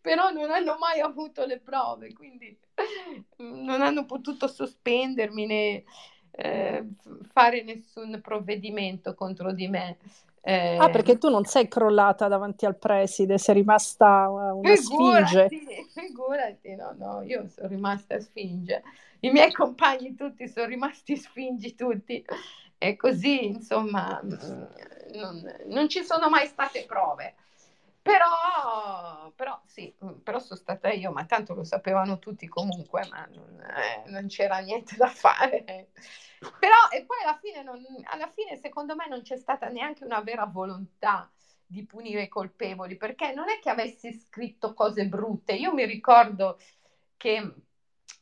[0.00, 2.56] Però non hanno mai avuto le prove, quindi
[3.36, 5.84] non hanno potuto sospendermi né,
[6.32, 6.84] eh,
[7.30, 9.98] fare nessun provvedimento contro di me.
[10.40, 15.86] Eh, ah, perché tu non sei crollata davanti al preside, sei rimasta una figurati, sfinge.
[15.92, 18.82] Figurati, no, no, io sono rimasta sfinge.
[19.20, 22.24] I miei compagni tutti sono rimasti sfingi tutti.
[22.78, 24.64] E così, insomma, mm,
[25.14, 27.34] non, non ci sono mai state prove.
[28.02, 33.24] Però, però sì, mm, però sono stata io, ma tanto lo sapevano tutti comunque, ma
[33.32, 35.90] non, eh, non c'era niente da fare.
[36.58, 40.20] Però, e poi alla fine, non, alla fine, secondo me, non c'è stata neanche una
[40.20, 41.30] vera volontà
[41.64, 45.52] di punire i colpevoli, perché non è che avessi scritto cose brutte.
[45.52, 46.58] Io mi ricordo
[47.16, 47.54] che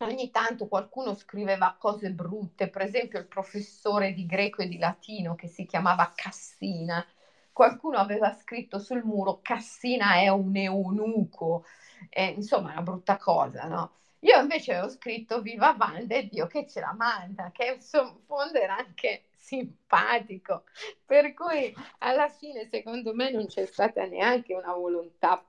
[0.00, 5.34] ogni tanto qualcuno scriveva cose brutte, per esempio il professore di greco e di latino
[5.34, 7.04] che si chiamava Cassina
[7.52, 11.64] qualcuno aveva scritto sul muro Cassina è un eunuco,
[12.08, 13.92] eh, insomma una brutta cosa, no?
[14.20, 18.58] Io invece ho scritto Viva Vanda e Dio che ce la manda, che in fondo
[18.58, 20.64] era anche simpatico,
[21.04, 25.42] per cui alla fine secondo me non c'è stata neanche una volontà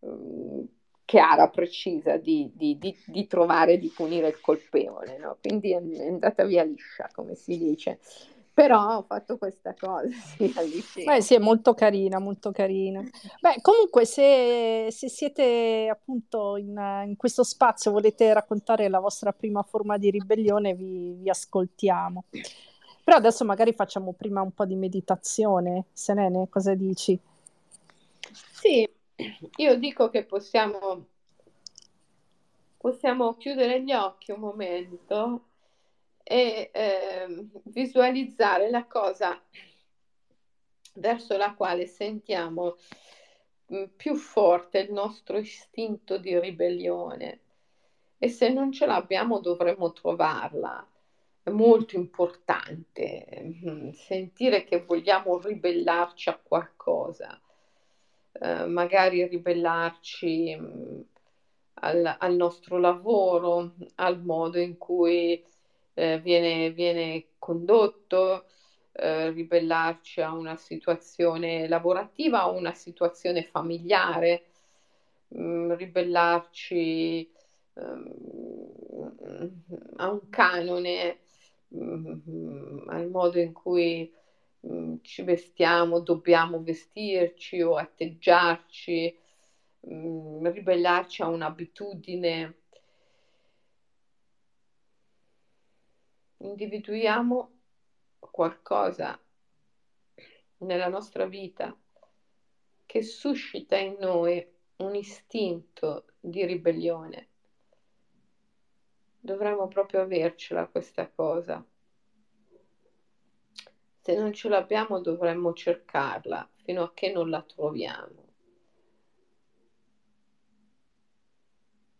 [0.00, 0.66] um,
[1.04, 5.36] chiara, precisa di, di, di, di, trovare, di punire il colpevole, no?
[5.40, 7.98] quindi è andata via liscia, come si dice.
[8.54, 11.04] Però ho fatto questa cosa, sì.
[11.04, 13.02] Beh, sì, è molto carina, molto carina.
[13.40, 19.62] Beh, comunque se, se siete appunto in, in, questo spazio, volete raccontare la vostra prima
[19.62, 22.24] forma di ribellione, vi, vi ascoltiamo.
[23.04, 25.86] Però adesso magari facciamo prima un po' di meditazione.
[25.92, 27.18] Selene, cosa dici?
[28.52, 28.88] Sì,
[29.56, 31.06] io dico che possiamo,
[32.76, 35.46] possiamo chiudere gli occhi un momento
[36.32, 39.38] e eh, visualizzare la cosa
[40.94, 42.78] verso la quale sentiamo
[43.70, 47.40] mm, più forte il nostro istinto di ribellione
[48.16, 50.88] e se non ce l'abbiamo dovremmo trovarla.
[51.42, 57.38] È molto importante mm, sentire che vogliamo ribellarci a qualcosa,
[58.32, 61.00] eh, magari ribellarci mm,
[61.74, 65.44] al, al, nostro lavoro, al modo in cui
[65.94, 68.46] eh, viene, viene condotto,
[68.92, 74.44] eh, ribellarci a una situazione lavorativa o una situazione familiare,
[75.28, 77.30] mh, mm, ribellarci
[77.74, 79.52] um,
[79.96, 81.20] a un canone,
[81.68, 84.10] um, al modo in cui
[84.60, 89.16] um, ci vestiamo, dobbiamo vestirci o atteggiarci,
[89.80, 92.61] ribellarci a un'abitudine.
[96.42, 97.52] Individuiamo
[98.18, 99.16] qualcosa
[100.58, 101.76] nella nostra vita
[102.84, 104.44] che suscita in noi
[104.78, 107.28] un istinto di ribellione.
[109.20, 111.64] Dovremmo proprio avercela questa cosa.
[114.00, 118.30] Se non ce l'abbiamo dovremmo cercarla fino a che non la troviamo.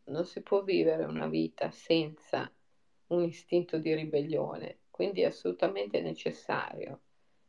[0.06, 2.52] Non si può vivere una vita senza
[3.14, 7.00] un istinto di ribellione quindi è assolutamente necessario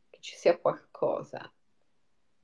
[0.08, 1.52] che ci sia qualcosa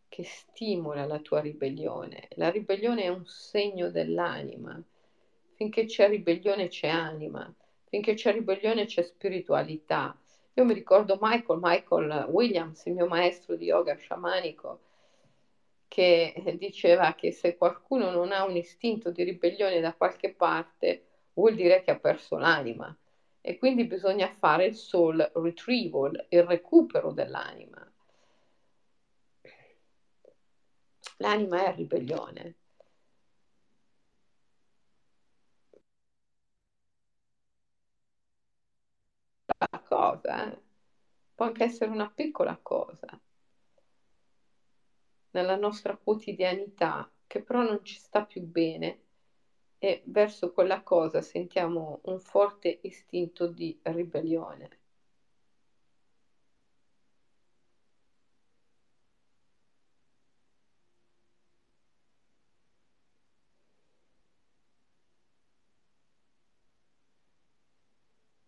[0.08, 2.28] che stimola la tua ribellione.
[2.34, 4.80] La ribellione è un segno dell'anima.
[5.54, 7.52] Finché c'è ribellione c'è anima,
[7.88, 10.16] finché c'è ribellione c'è spiritualità.
[10.54, 14.80] Io mi ricordo Michael, Michael Williams, il mio maestro di yoga sciamanico,
[15.88, 21.54] che diceva che se qualcuno non ha un istinto di ribellione da qualche parte, vuol
[21.54, 22.94] dire che ha perso l'anima
[23.40, 27.84] e quindi bisogna fare il soul retrieval, il recupero dell'anima.
[31.18, 32.54] L'anima è ribellione.
[39.70, 40.58] La cosa, eh?
[41.34, 43.20] può anche essere una piccola cosa
[45.32, 49.00] nella nostra quotidianità che però non ci sta più bene
[49.80, 54.68] e verso quella cosa sentiamo un forte istinto di ribellione.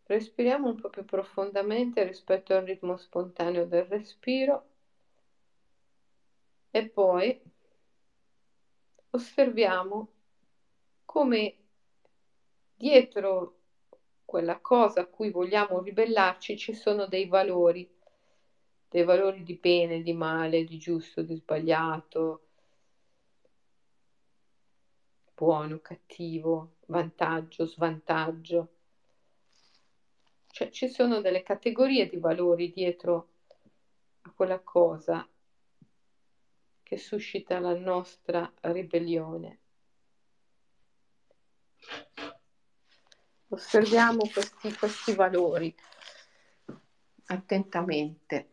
[0.07, 4.67] Respiriamo un po' più profondamente rispetto al ritmo spontaneo del respiro
[6.73, 7.29] e poi
[9.13, 10.09] osserviamo
[11.13, 11.57] come
[12.75, 13.57] dietro
[14.25, 17.87] quella cosa a cui vogliamo ribellarci ci sono dei valori,
[18.89, 22.41] dei valori di bene, di male, di giusto, di sbagliato,
[25.35, 28.71] buono, cattivo, vantaggio, svantaggio.
[30.47, 33.29] Cioè ci sono delle categorie di valori dietro
[34.23, 35.29] a quella cosa
[36.83, 39.62] che suscita la nostra ribellione.
[43.49, 45.75] Osserviamo questi, questi valori
[47.27, 48.52] attentamente.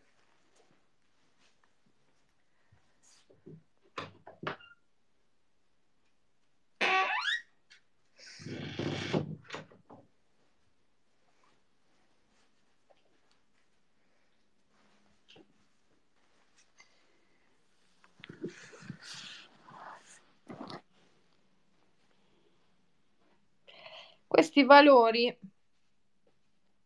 [24.50, 25.38] Questi valori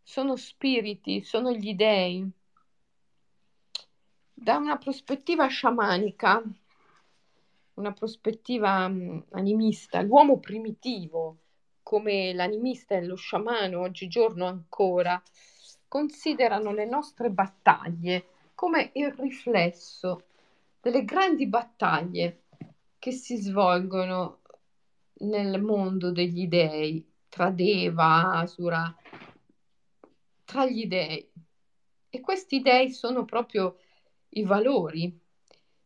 [0.01, 2.29] sono spiriti, sono gli dei.
[4.33, 6.43] Da una prospettiva sciamanica,
[7.75, 11.37] una prospettiva mm, animista, l'uomo primitivo,
[11.83, 15.23] come l'animista e lo sciamano oggigiorno ancora,
[15.87, 20.25] considerano le nostre battaglie come il riflesso
[20.81, 22.41] delle grandi battaglie
[22.99, 24.41] che si svolgono
[25.19, 28.95] nel mondo degli dei, tra Deva, Asura,
[30.45, 31.27] tra gli dei.
[32.07, 33.79] E questi dei sono proprio
[34.29, 35.19] i valori,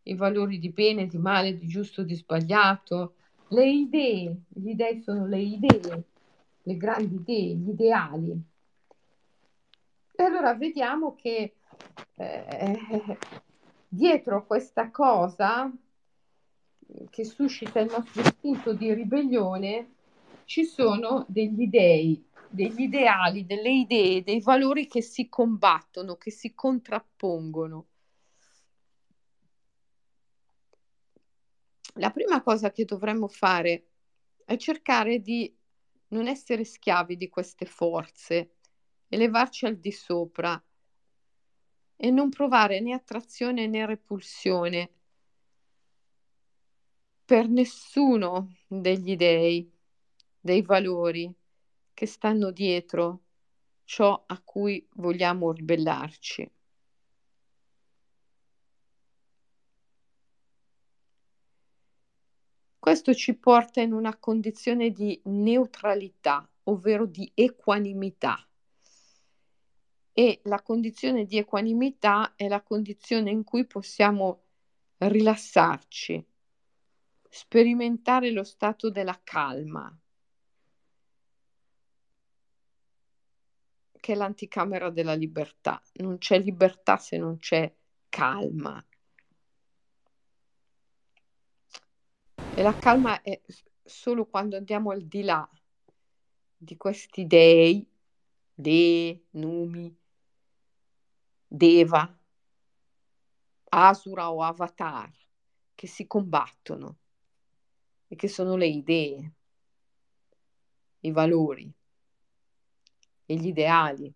[0.03, 3.13] i valori di bene, di male, di giusto, di sbagliato,
[3.49, 6.03] le idee, gli dei sono le idee,
[6.63, 8.43] le grandi idee, gli ideali.
[10.17, 11.53] E allora vediamo che
[12.15, 13.17] eh,
[13.87, 15.71] dietro questa cosa
[17.09, 19.91] che suscita il nostro istinto di ribellione
[20.47, 26.55] ci sono degli dei, degli ideali, delle idee, dei valori che si combattono, che si
[26.55, 27.87] contrappongono.
[31.97, 33.87] la prima cosa che dovremmo fare
[34.45, 35.53] è cercare di
[36.09, 38.55] non essere schiavi di queste forze,
[39.09, 40.61] elevarci al di sopra
[41.95, 44.91] e non provare né attrazione né repulsione
[47.25, 49.69] per nessuno degli dei,
[50.39, 51.33] dei valori
[51.93, 53.21] che stanno dietro
[53.83, 56.51] ciò a cui vogliamo ribellarci.
[62.77, 68.47] Questo ci porta in una condizione di neutralità, ovvero di equanimità.
[70.13, 74.43] E la condizione di equanimità è la condizione in cui possiamo
[74.99, 76.25] rilassarci,
[77.29, 79.93] sperimentare lo stato della calma,
[84.07, 85.81] che è l'anticamera della libertà.
[85.95, 87.69] Non c'è libertà se non c'è
[88.07, 88.81] calma.
[92.49, 93.41] E la calma è
[93.83, 95.45] solo quando andiamo al di là
[96.55, 97.85] di questi dei,
[98.53, 99.93] De, Numi,
[101.45, 102.17] Deva,
[103.65, 105.11] Asura o Avatar
[105.75, 106.97] che si combattono
[108.07, 109.33] e che sono le idee,
[111.01, 111.75] i valori
[113.27, 114.11] e gli ideali.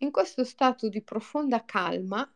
[0.00, 2.30] In questo stato di profonda calma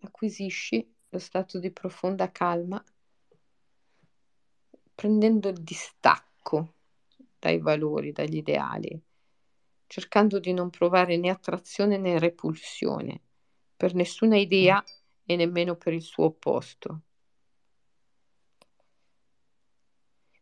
[0.00, 2.82] acquisisci lo stato di profonda calma
[4.94, 6.74] prendendo il distacco
[7.38, 8.98] dai valori, dagli ideali,
[9.86, 13.20] cercando di non provare né attrazione né repulsione
[13.76, 14.82] per nessuna idea
[15.26, 17.02] e nemmeno per il suo opposto.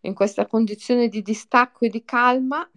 [0.03, 2.70] In questa condizione di distacco e di calma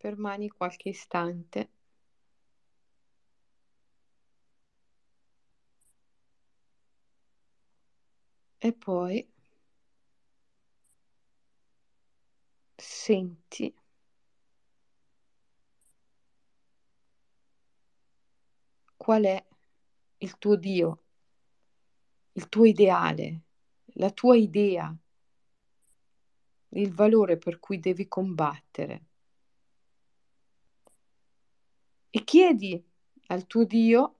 [0.00, 1.70] permani qualche istante.
[8.62, 9.26] E poi
[12.76, 13.74] senti
[19.10, 19.44] qual è
[20.18, 21.02] il tuo Dio,
[22.34, 23.40] il tuo ideale,
[23.94, 24.96] la tua idea,
[26.68, 29.06] il valore per cui devi combattere.
[32.12, 32.80] e chiedi
[33.26, 34.16] al tuo Dio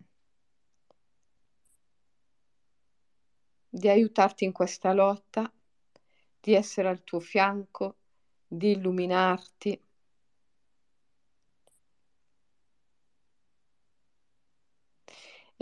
[3.69, 5.53] di aiutarti in questa lotta,
[6.41, 7.99] di essere al tuo fianco,
[8.45, 9.81] di illuminarti.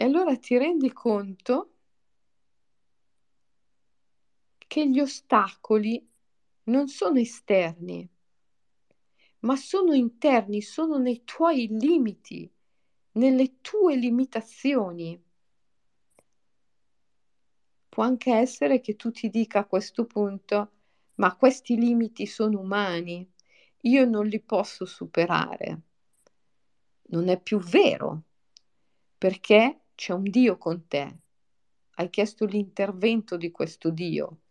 [0.00, 1.72] E allora ti rendi conto
[4.56, 6.08] che gli ostacoli
[6.66, 8.08] non sono esterni,
[9.40, 12.48] ma sono interni, sono nei tuoi limiti,
[13.14, 15.20] nelle tue limitazioni.
[17.88, 20.70] Può anche essere che tu ti dica a questo punto,
[21.16, 23.28] ma questi limiti sono umani,
[23.80, 25.80] io non li posso superare.
[27.08, 28.22] Non è più vero,
[29.18, 31.18] perché c'è un Dio con te.
[31.96, 34.42] Hai chiesto l'intervento di questo Dio,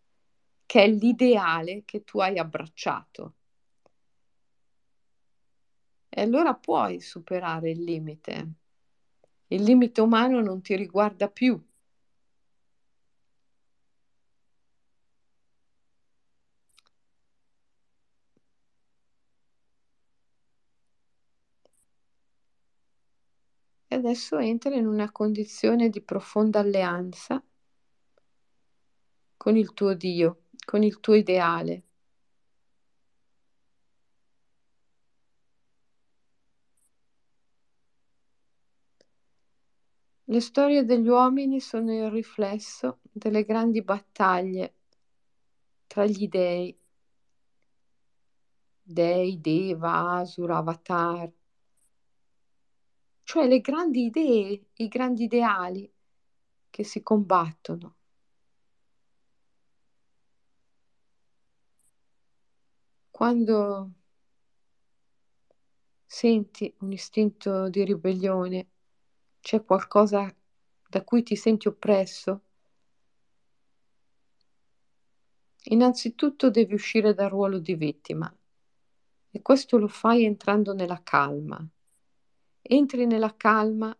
[0.66, 3.34] che è l'ideale che tu hai abbracciato.
[6.10, 8.52] E allora puoi superare il limite.
[9.46, 11.58] Il limite umano non ti riguarda più.
[23.98, 27.42] Adesso entra in una condizione di profonda alleanza
[29.36, 31.82] con il tuo Dio, con il tuo ideale.
[40.24, 44.74] Le storie degli uomini sono il riflesso delle grandi battaglie
[45.86, 46.78] tra gli dei,
[48.82, 51.32] dei, Deva, Asura, Avatar,
[53.28, 55.92] cioè le grandi idee, i grandi ideali
[56.70, 57.96] che si combattono.
[63.10, 63.90] Quando
[66.06, 68.68] senti un istinto di ribellione,
[69.40, 70.34] c'è qualcosa
[70.88, 72.40] da cui ti senti oppresso?
[75.64, 78.34] Innanzitutto devi uscire dal ruolo di vittima
[79.30, 81.62] e questo lo fai entrando nella calma.
[82.70, 83.96] Entri nella calma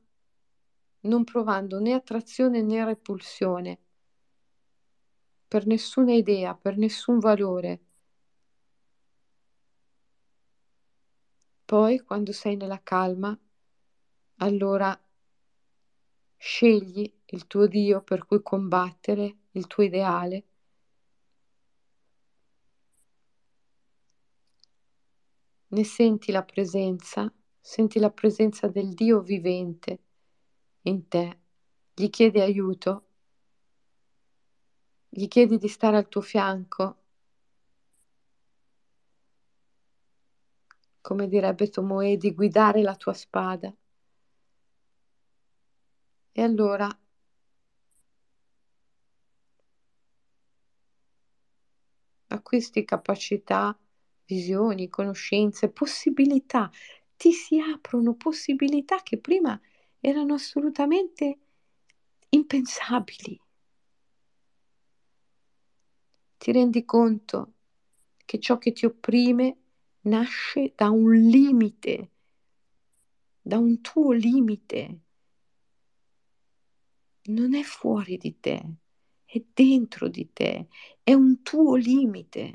[1.00, 3.78] non provando né attrazione né repulsione
[5.48, 7.80] per nessuna idea, per nessun valore.
[11.64, 13.38] Poi, quando sei nella calma,
[14.36, 14.98] allora
[16.40, 20.44] scegli il tuo Dio per cui combattere, il tuo ideale.
[25.70, 27.30] Ne senti la presenza,
[27.68, 29.98] senti la presenza del Dio vivente
[30.84, 31.40] in te,
[31.92, 33.08] gli chiedi aiuto,
[35.06, 37.02] gli chiedi di stare al tuo fianco,
[41.02, 43.70] come direbbe Tomoe, di guidare la tua spada.
[46.32, 46.88] E allora
[52.28, 53.78] acquisti capacità,
[54.24, 56.70] visioni, conoscenze, possibilità,
[57.18, 59.60] ti si aprono possibilità che prima
[59.98, 61.38] erano assolutamente
[62.28, 63.40] impensabili.
[66.38, 67.54] Ti rendi conto
[68.24, 69.56] che ciò che ti opprime
[70.02, 72.10] nasce da un limite,
[73.42, 75.00] da un tuo limite.
[77.24, 78.74] Non è fuori di te,
[79.24, 80.68] è dentro di te,
[81.02, 82.54] è un tuo limite.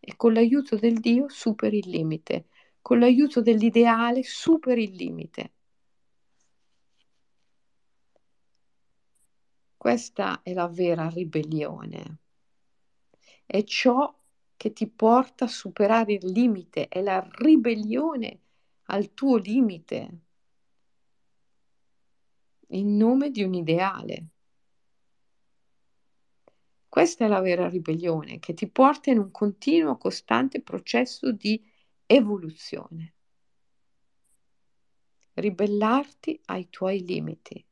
[0.00, 2.48] E con l'aiuto del Dio superi il limite,
[2.88, 5.52] con l'aiuto dell'ideale superi il limite.
[9.76, 12.20] Questa è la vera ribellione.
[13.44, 14.18] È ciò
[14.56, 18.40] che ti porta a superare il limite, è la ribellione
[18.84, 20.20] al tuo limite
[22.68, 24.28] in nome di un ideale.
[26.88, 31.76] Questa è la vera ribellione che ti porta in un continuo, costante processo di
[32.08, 33.14] evoluzione.
[35.34, 37.64] Ribellarti ai tuoi limiti,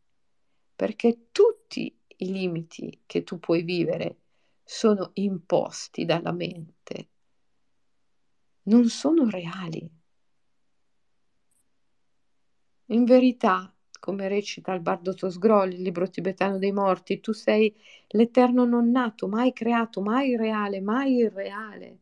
[0.76, 4.18] perché tutti i limiti che tu puoi vivere
[4.62, 7.09] sono imposti dalla mente,
[8.64, 9.91] non sono reali.
[12.87, 17.74] In verità, come recita il bardo Tosgrol, il libro tibetano dei morti, tu sei
[18.09, 21.99] l'eterno non nato, mai creato, mai reale, mai irreale.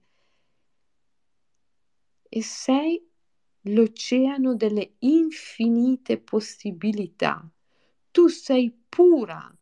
[2.36, 3.00] E sei
[3.60, 7.48] l'oceano delle infinite possibilità.
[8.10, 9.56] Tu sei pura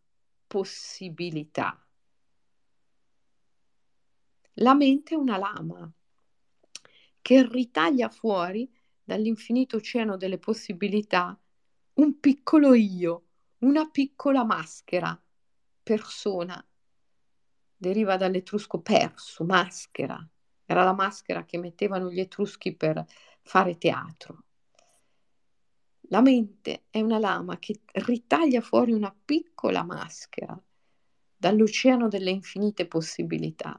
[0.47, 1.87] possibilità.
[4.55, 5.93] La mente è una lama
[7.21, 11.39] che ritaglia fuori dall'infinito oceano delle possibilità
[11.97, 13.27] un piccolo io,
[13.59, 15.23] una piccola maschera,
[15.83, 16.67] persona.
[17.77, 20.27] Deriva dall'etrusco perso, maschera.
[20.73, 23.05] Era la maschera che mettevano gli etruschi per
[23.43, 24.45] fare teatro.
[26.09, 30.59] La mente è una lama che ritaglia fuori una piccola maschera
[31.37, 33.79] dall'oceano delle infinite possibilità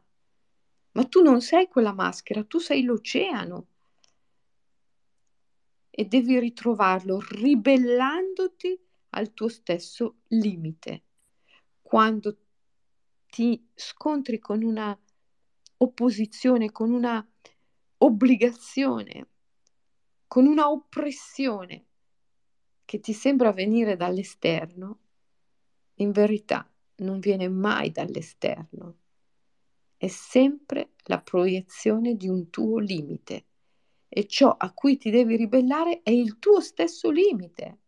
[0.93, 3.67] ma tu non sei quella maschera, tu sei l'oceano.
[5.89, 8.79] E devi ritrovarlo ribellandoti
[9.09, 11.03] al tuo stesso limite.
[11.81, 12.37] Quando
[13.25, 14.95] ti scontri con una
[15.83, 17.25] opposizione, con una
[17.97, 19.27] obbligazione,
[20.27, 21.85] con una oppressione
[22.85, 24.99] che ti sembra venire dall'esterno,
[25.95, 28.97] in verità non viene mai dall'esterno,
[29.97, 33.45] è sempre la proiezione di un tuo limite
[34.09, 37.79] e ciò a cui ti devi ribellare è il tuo stesso limite,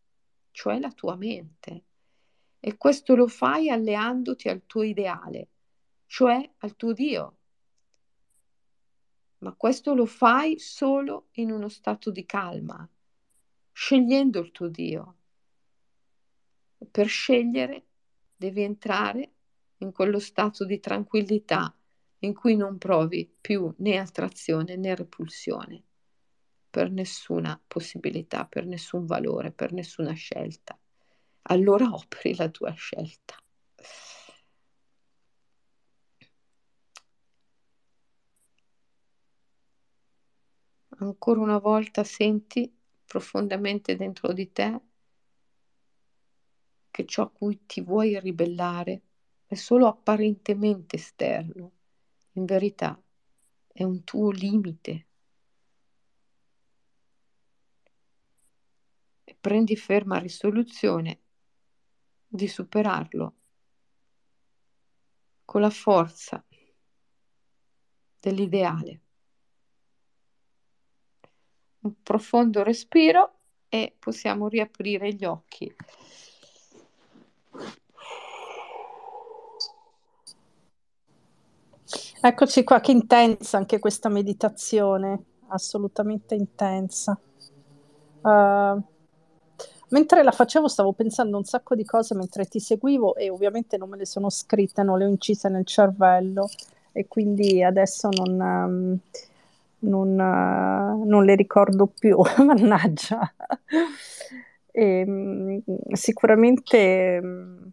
[0.51, 1.83] cioè la tua mente.
[2.59, 5.49] E questo lo fai alleandoti al tuo ideale,
[6.07, 7.37] cioè al tuo Dio.
[9.39, 12.87] Ma questo lo fai solo in uno stato di calma,
[13.71, 15.15] scegliendo il tuo Dio.
[16.89, 17.85] Per scegliere
[18.35, 19.31] devi entrare
[19.77, 21.75] in quello stato di tranquillità
[22.19, 25.83] in cui non provi più né attrazione né repulsione
[26.69, 30.77] per nessuna possibilità, per nessun valore, per nessuna scelta.
[31.43, 33.35] Allora operi la tua scelta.
[40.97, 42.73] Ancora una volta senti
[43.05, 44.79] profondamente dentro di te
[46.89, 49.01] che ciò a cui ti vuoi ribellare
[49.45, 51.71] è solo apparentemente esterno
[52.33, 52.99] in verità
[53.67, 55.07] è un tuo limite.
[59.25, 61.19] E prendi ferma risoluzione
[62.25, 63.35] di superarlo
[65.43, 66.43] con la forza
[68.21, 69.04] dell'ideale.
[71.85, 73.33] Un profondo respiro
[73.69, 75.71] e possiamo riaprire gli occhi.
[82.21, 87.15] Eccoci qua, che intensa anche questa meditazione, assolutamente intensa.
[88.21, 88.81] Uh,
[89.89, 93.89] mentre la facevo stavo pensando un sacco di cose mentre ti seguivo e ovviamente non
[93.89, 96.49] me le sono scritte, non le ho incise nel cervello
[96.91, 98.99] e quindi adesso non, um,
[99.87, 103.33] non, uh, non, le ricordo più, mannaggia.
[104.71, 105.61] E, um,
[105.93, 107.19] sicuramente...
[107.21, 107.71] Um,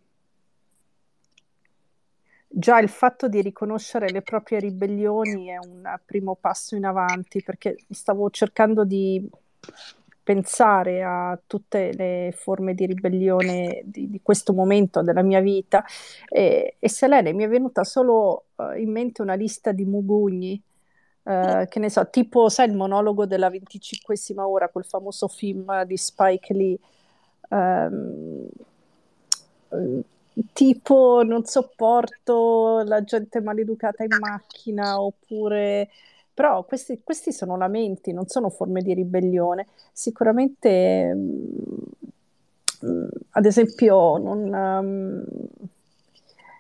[2.55, 7.77] già il fatto di riconoscere le proprie ribellioni è un primo passo in avanti, perché
[7.89, 9.27] stavo cercando di
[10.23, 15.85] pensare a tutte le forme di ribellione di, di questo momento della mia vita
[16.29, 20.63] e, e Selene mi è venuta solo uh, in mente una lista di mugugni,
[21.25, 25.97] uh, che ne so, tipo, sai, il monologo della venticinquesima ora, quel famoso film di
[25.97, 26.79] Spike Lee.
[27.49, 28.49] Um,
[30.53, 35.89] tipo non sopporto la gente maleducata in macchina oppure
[36.35, 39.67] però questi, questi sono lamenti, non sono forme di ribellione.
[39.93, 41.79] Sicuramente, mm,
[43.31, 45.25] ad esempio, non, um,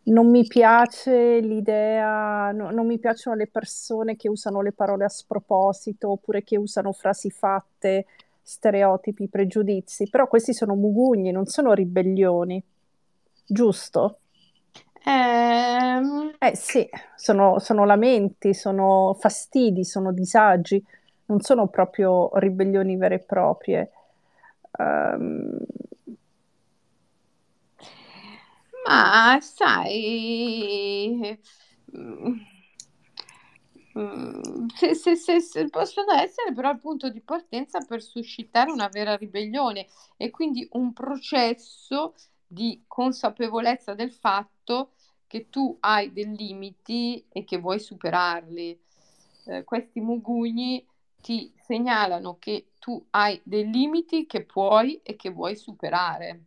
[0.04, 5.08] non mi piace l'idea, no, non mi piacciono le persone che usano le parole a
[5.08, 8.06] sproposito oppure che usano frasi fatte,
[8.42, 12.62] stereotipi, pregiudizi, però questi sono mugugni, non sono ribellioni
[13.46, 14.18] giusto?
[15.04, 20.82] Ehm, Eh sì, sono, sono lamenti, sono fastidi, sono disagi,
[21.26, 23.90] non sono proprio ribellioni vere e proprie.
[24.78, 25.56] Ehm,
[28.86, 31.38] ma sai,
[31.96, 32.34] mm,
[33.98, 38.88] mm, se, se- se- se possono essere però il punto di partenza per suscitare una
[38.88, 42.14] vera ribellione e quindi un processo
[42.46, 44.92] di consapevolezza del fatto
[45.26, 48.78] che tu hai dei limiti e che vuoi superarli.
[49.46, 50.86] Eh, questi mugugni
[51.20, 56.44] ti segnalano che tu hai dei limiti che puoi e che vuoi superare.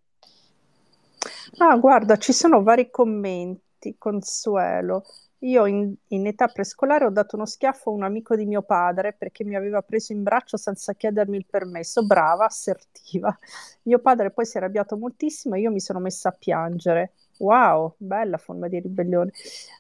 [1.58, 5.04] Ah, guarda, ci sono vari commenti, Consuelo.
[5.40, 9.14] Io in, in, età prescolare ho dato uno schiaffo a un amico di mio padre
[9.14, 12.06] perché mi aveva preso in braccio senza chiedermi il permesso.
[12.06, 13.38] Brava, assertiva.
[13.84, 17.14] Mio padre poi si è arrabbiato moltissimo e io mi sono messa a piangere.
[17.38, 19.32] Wow, bella forma di ribellione.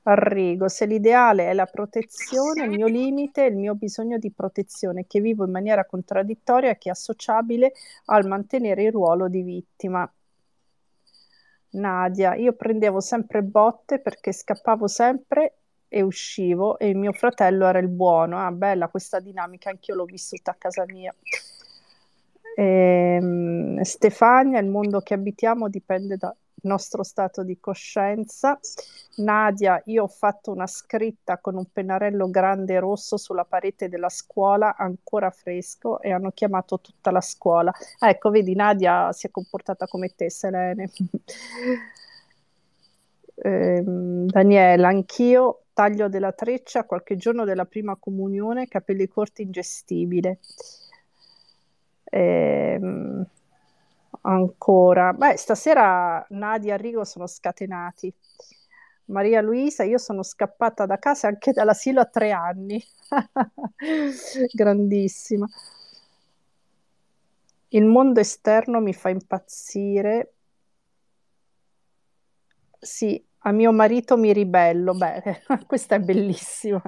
[0.03, 5.05] Arrigo, se l'ideale è la protezione, il mio limite è il mio bisogno di protezione
[5.07, 7.73] che vivo in maniera contraddittoria che è associabile
[8.05, 10.09] al mantenere il ruolo di vittima.
[11.75, 15.57] Nadia, io prendevo sempre botte perché scappavo sempre
[15.87, 18.39] e uscivo e mio fratello era il buono.
[18.39, 21.13] Ah, bella questa dinamica, anch'io l'ho vissuta a casa mia.
[22.57, 26.33] Ehm, Stefania, il mondo che abitiamo dipende da,
[26.65, 28.59] nostro stato di coscienza.
[29.17, 34.75] Nadia, io ho fatto una scritta con un pennarello grande rosso sulla parete della scuola,
[34.75, 37.71] ancora fresco, e hanno chiamato tutta la scuola.
[37.99, 40.89] Ecco, vedi, Nadia si è comportata come te, Selene.
[43.35, 50.39] eh, Daniela, anch'io taglio della treccia qualche giorno della prima comunione, capelli corti ingestibile.
[52.05, 52.79] Eh,
[54.25, 55.13] ancora.
[55.13, 58.13] Beh, stasera Nadia e Rigo sono scatenati.
[59.05, 62.83] Maria Luisa, io sono scappata da casa anche dall'asilo a tre anni.
[64.53, 65.47] Grandissima.
[67.69, 70.33] Il mondo esterno mi fa impazzire.
[72.79, 74.93] Sì, a mio marito mi ribello.
[74.93, 76.81] Beh, questa è bellissima.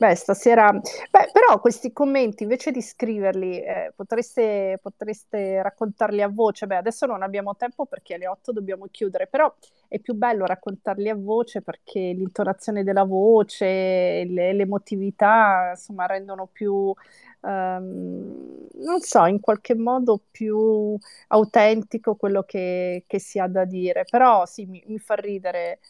[0.00, 6.66] Beh, stasera, beh, però questi commenti invece di scriverli, eh, potreste, potreste raccontarli a voce.
[6.68, 9.52] Beh, adesso non abbiamo tempo perché alle 8 dobbiamo chiudere, però
[9.88, 16.94] è più bello raccontarli a voce perché l'intonazione della voce, le, l'emotività, insomma, rendono più,
[17.42, 20.96] ehm, non so, in qualche modo più
[21.28, 24.04] autentico quello che, che si ha da dire.
[24.08, 25.80] Però sì, mi, mi fa ridere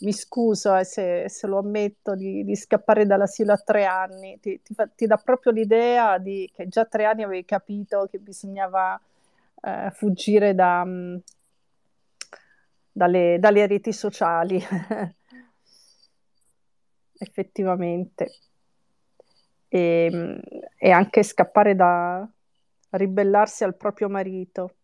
[0.00, 4.60] mi scuso eh, se, se, lo ammetto, di, di, scappare dall'asilo a tre anni, ti,
[4.62, 8.18] ti, fa, ti, dà proprio l'idea di, che già a tre anni avevi capito che
[8.18, 9.00] bisognava
[9.62, 11.16] eh, fuggire da, mh, mm,
[12.92, 14.62] dalle, dalle reti sociali,
[17.18, 18.38] effettivamente.
[19.68, 20.38] E, mm,
[20.78, 22.26] e anche scappare da
[22.90, 24.74] ribellarsi al proprio marito.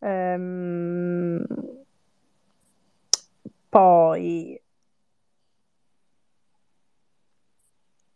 [0.00, 1.44] Ehm,
[3.70, 4.60] poi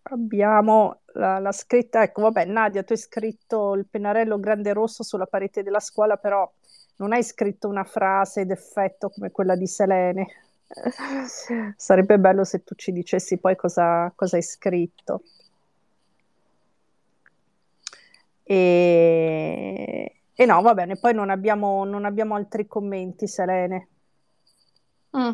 [0.05, 5.27] abbiamo la, la scritta, ecco, vabbè, Nadia, tu hai scritto il pennarello grande rosso sulla
[5.27, 6.51] parete della scuola, però
[6.97, 10.27] non hai scritto una frase d'effetto come quella di Selene.
[11.77, 15.23] Sarebbe bello se tu ci dicessi poi cosa, cosa hai scritto.
[18.47, 23.89] E, e, no, va bene, poi non abbiamo, non abbiamo altri commenti, Selene.
[25.17, 25.33] Mm.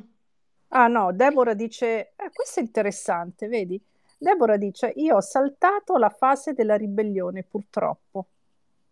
[0.68, 3.80] Ah no, Deborah dice, eh, questo è interessante, vedi?
[4.18, 8.26] Deborah dice, io ho saltato la fase della ribellione, purtroppo.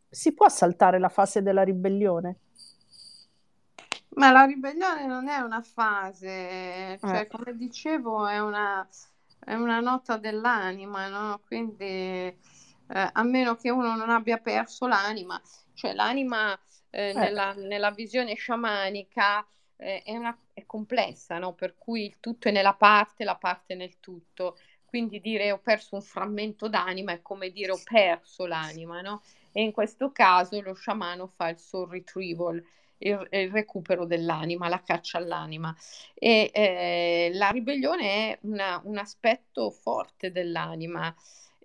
[0.08, 2.38] Si può saltare la fase della ribellione?
[4.10, 7.26] Ma la ribellione non è una fase, cioè eh.
[7.26, 8.86] come dicevo è una,
[9.44, 11.40] è una nota dell'anima, no?
[11.46, 12.38] Quindi eh,
[12.86, 15.38] a meno che uno non abbia perso l'anima,
[15.76, 16.58] cioè l'anima
[16.90, 17.12] eh, eh.
[17.12, 19.46] nella, nella, visione sciamanica
[19.76, 21.52] eh, è, una, è complessa, no?
[21.52, 24.58] Per cui il tutto è nella parte, la parte nel tutto.
[24.84, 29.22] Quindi dire ho perso un frammento d'anima è come dire ho perso l'anima, no?
[29.52, 32.64] E in questo caso lo sciamano fa il soul retrieval
[32.98, 35.74] il, il recupero dell'anima, la caccia all'anima.
[36.14, 41.14] E eh, la ribellione è una, un aspetto forte dell'anima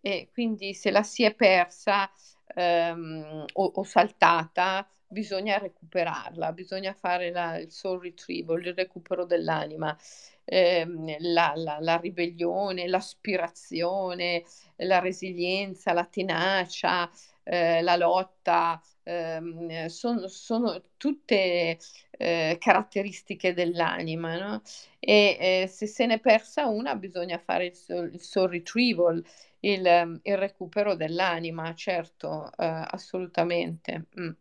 [0.01, 2.09] e quindi se la si è persa
[2.55, 9.95] ehm, o, o, saltata, bisogna recuperarla, bisogna fare la, il soul retrieval, il recupero dell'anima.
[10.43, 10.85] Eh,
[11.19, 14.43] la, la, la, ribellione, l'aspirazione,
[14.77, 17.09] la resilienza, la tenacia,
[17.43, 21.77] eh, la lotta, ehm, sono, sono, tutte
[22.11, 24.61] eh, caratteristiche dell'anima, no?
[24.99, 29.23] E eh, se se n'è persa una bisogna fare il, soul, il soul retrieval,
[29.61, 34.05] il, il, recupero dell'anima, certo, eh, assolutamente.
[34.19, 34.31] Mm.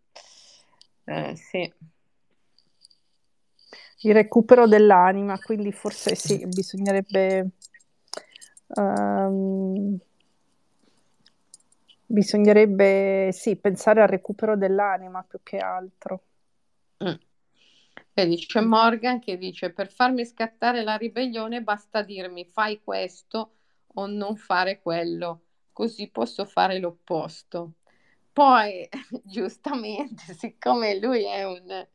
[1.05, 1.73] Eh, sì.
[4.03, 7.51] Il recupero dell'anima, quindi forse sì, bisognerebbe...
[8.73, 9.99] Um,
[12.11, 16.23] Bisognerebbe, sì, pensare al recupero dell'anima più che altro.
[17.05, 17.15] Mm.
[18.13, 23.53] E dice Morgan che dice per farmi scattare la ribellione basta dirmi fai questo
[23.95, 25.43] o non fare quello,
[25.73, 27.75] così posso fare l'opposto.
[28.33, 28.89] Poi,
[29.23, 31.87] giustamente, siccome lui è un,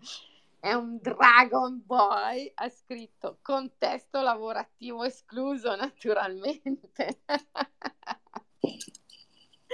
[0.61, 7.19] è un Dragon Boy, ha scritto contesto lavorativo escluso naturalmente.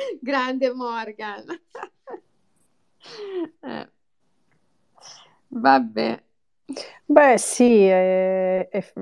[0.22, 1.45] Grande Morgan.
[3.62, 3.89] eh.
[5.47, 6.24] Vabbè.
[7.06, 8.93] Beh, sì, è, è,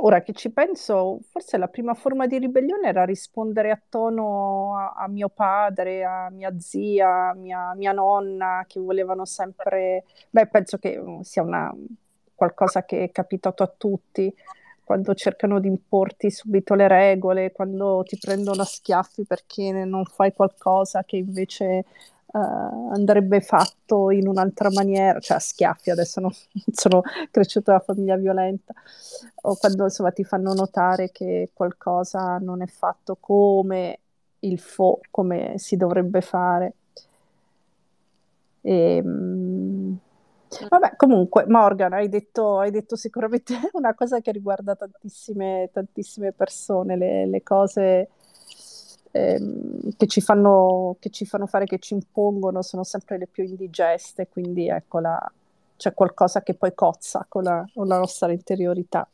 [0.00, 4.92] ora che ci penso, forse la prima forma di ribellione era rispondere a tono a,
[4.92, 10.04] a mio padre, a mia zia, a mia, mia, nonna, che volevano sempre...
[10.30, 11.72] Beh, penso che sia una,
[12.34, 14.32] qualcosa che è capitato a tutti,
[14.88, 20.32] quando cercano di importi subito le regole, quando ti prendono a schiaffi perché non fai
[20.32, 21.84] qualcosa che invece
[22.24, 26.30] uh, andrebbe fatto in un'altra maniera, cioè a schiaffi, adesso non,
[26.72, 28.72] sono cresciuta da famiglia violenta,
[29.42, 33.98] o quando insomma ti fanno notare che qualcosa non è fatto come
[34.38, 36.72] il fo, come si dovrebbe fare.
[38.62, 39.47] E, um,
[40.68, 46.96] Vabbè, comunque, Morgan, hai detto, hai detto sicuramente una cosa che riguarda tantissime, tantissime persone,
[46.96, 48.08] le, le cose
[49.10, 53.44] ehm, che, ci fanno, che ci fanno fare, che ci impongono, sono sempre le più
[53.44, 55.32] indigeste, quindi ecco, la,
[55.76, 59.08] c'è qualcosa che poi cozza con la, con la nostra interiorità.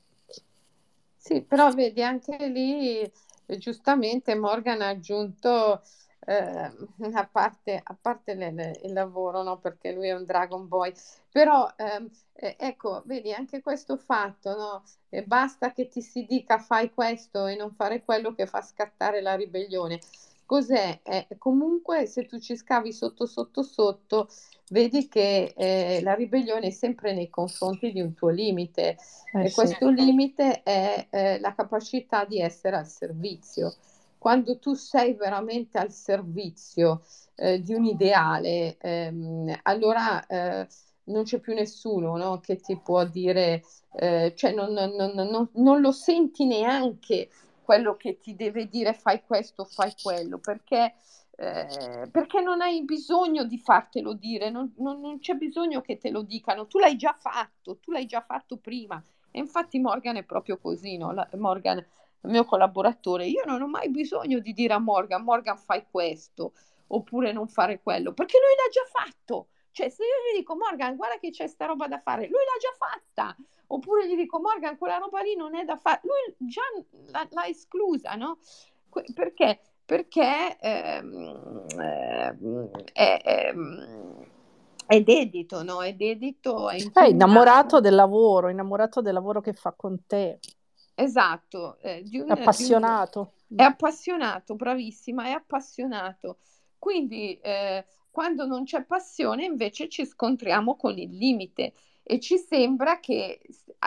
[1.16, 3.10] Sì, però vedi, anche lì
[3.58, 5.82] giustamente Morgan ha aggiunto
[6.26, 6.70] eh,
[7.12, 9.58] a parte, a parte le, le, il lavoro, no?
[9.58, 10.92] perché lui è un Dragon Boy,
[11.30, 14.82] però ehm, eh, ecco, vedi anche questo fatto, no?
[15.08, 19.20] Eh, basta che ti si dica fai questo e non fare quello che fa scattare
[19.20, 20.00] la ribellione.
[20.46, 21.00] Cos'è?
[21.38, 24.28] Comunque se tu ci scavi sotto sotto sotto,
[24.70, 28.98] vedi che eh, la ribellione è sempre nei confronti di un tuo limite
[29.32, 29.54] eh, e sì.
[29.54, 33.74] questo limite è eh, la capacità di essere al servizio
[34.24, 37.02] quando tu sei veramente al servizio
[37.34, 40.66] eh, di un ideale, ehm, allora eh,
[41.04, 43.62] non c'è più nessuno no, che ti può dire,
[43.92, 47.28] eh, cioè non, non, non, non, lo senti neanche
[47.62, 50.94] quello che ti deve dire fai questo, fai quello, perché,
[51.36, 54.72] eh, perché non hai bisogno di fartelo dire, non,
[55.20, 59.04] c'è bisogno che te lo dicano, tu l'hai già fatto, tu l'hai già fatto prima.
[59.30, 61.12] E infatti Morgan è proprio così, no?
[61.12, 61.84] La, Morgan
[62.24, 66.52] il mio collaboratore, io non ho mai bisogno di dire a Morgan, Morgan fai questo
[66.88, 69.48] oppure non fare quello, perché lui l'ha già fatto.
[69.70, 72.60] Cioè, se io gli dico Morgan, guarda che c'è sta roba da fare, lui l'ha
[72.60, 73.36] già fatta.
[73.68, 76.62] Oppure gli dico Morgan, quella roba lì non è da fare, lui già
[77.10, 78.38] l'ha, l'ha esclusa, no?
[78.88, 79.58] Que- perché?
[79.84, 84.26] Perché ehm, ehm, è, ehm,
[84.86, 85.82] è dedito, no?
[85.82, 90.38] È dedito, è È innamorato del lavoro, innamorato del lavoro che fa con te.
[90.94, 93.32] Esatto, eh, di un, appassionato.
[93.46, 96.38] Di un, è appassionato, bravissima, è appassionato.
[96.78, 101.72] Quindi eh, quando non c'è passione invece ci scontriamo con il limite
[102.02, 103.40] e ci sembra che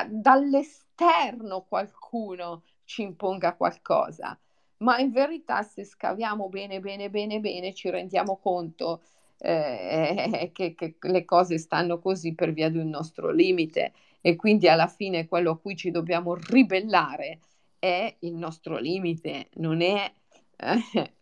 [0.07, 4.37] dall'esterno qualcuno ci imponga qualcosa,
[4.77, 9.01] ma in verità se scaviamo bene, bene, bene, bene ci rendiamo conto
[9.37, 13.93] eh, che, che le cose stanno così per via di un nostro limite
[14.27, 17.39] e quindi alla fine quello a cui ci dobbiamo ribellare
[17.79, 20.11] è il nostro limite, non è,
[20.57, 21.13] eh,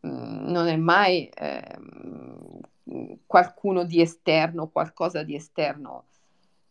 [0.00, 1.78] non è mai eh,
[3.26, 6.06] qualcuno di esterno, qualcosa di esterno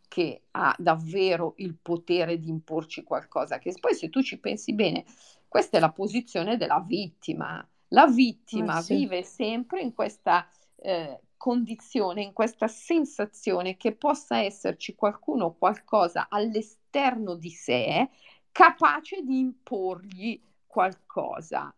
[0.07, 5.05] che ha davvero il potere di imporci qualcosa, che poi se tu ci pensi bene,
[5.47, 7.63] questa è la posizione della vittima.
[7.89, 8.95] La vittima eh sì.
[8.95, 16.27] vive sempre in questa eh, condizione, in questa sensazione che possa esserci qualcuno o qualcosa
[16.29, 18.09] all'esterno di sé
[18.51, 21.73] capace di imporgli qualcosa.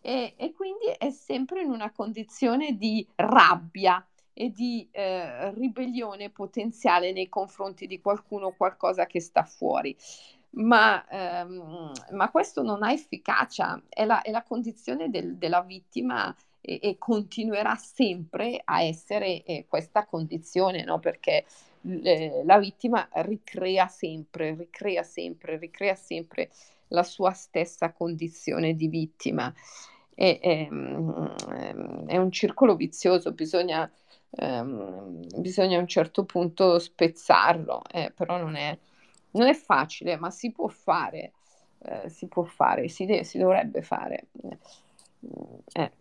[0.00, 7.12] E, e, quindi è sempre in una condizione di rabbia e di eh, ribellione potenziale
[7.12, 9.96] nei confronti di qualcuno o qualcosa che sta fuori.
[10.50, 16.34] Ma, ehm, ma questo non ha efficacia, è la, è la condizione del, della vittima
[16.60, 20.98] e, e, continuerà sempre a essere eh, questa condizione, no?
[20.98, 21.44] perché
[22.02, 26.50] eh, la vittima ricrea sempre, ricrea sempre, ricrea sempre
[26.88, 29.52] la sua stessa condizione di vittima.
[30.14, 33.88] E, e, ehm, è un circolo vizioso, bisogna
[34.30, 38.76] ehm, bisogna a un certo punto spezzarlo, eh, però non è,
[39.32, 41.32] non è, facile, ma si può fare,
[41.80, 44.26] eh, si può fare, si, de- si dovrebbe fare.
[45.72, 45.92] Eh.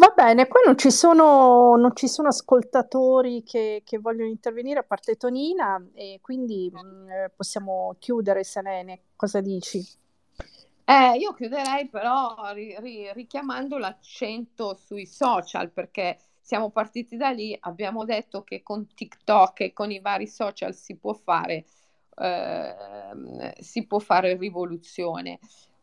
[0.00, 4.82] Va bene, qua non ci sono, non ci sono ascoltatori che, che, vogliono intervenire a
[4.82, 9.86] parte Tonina e quindi mh, mm, eh, possiamo chiudere Selene, cosa dici?
[10.86, 17.54] Eh, io chiuderei però ri- ri- richiamando l'accento sui social perché siamo partiti da lì,
[17.60, 21.66] abbiamo detto che con TikTok e con i vari social si può fare,
[22.16, 25.40] eh, si può fare rivoluzione.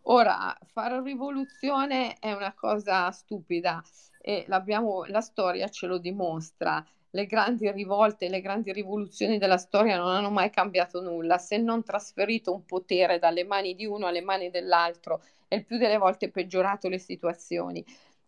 [0.10, 3.82] Ora, fare rivoluzione è una cosa stupida
[4.22, 10.10] e la storia ce lo dimostra le grandi rivolte, le grandi rivoluzioni della storia non
[10.10, 14.50] hanno mai cambiato nulla, se non trasferito un potere dalle mani di uno alle mani
[14.50, 17.84] dell'altro e il più delle volte peggiorato le situazioni.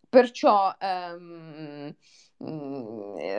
[0.10, 1.94] Perciò ehm,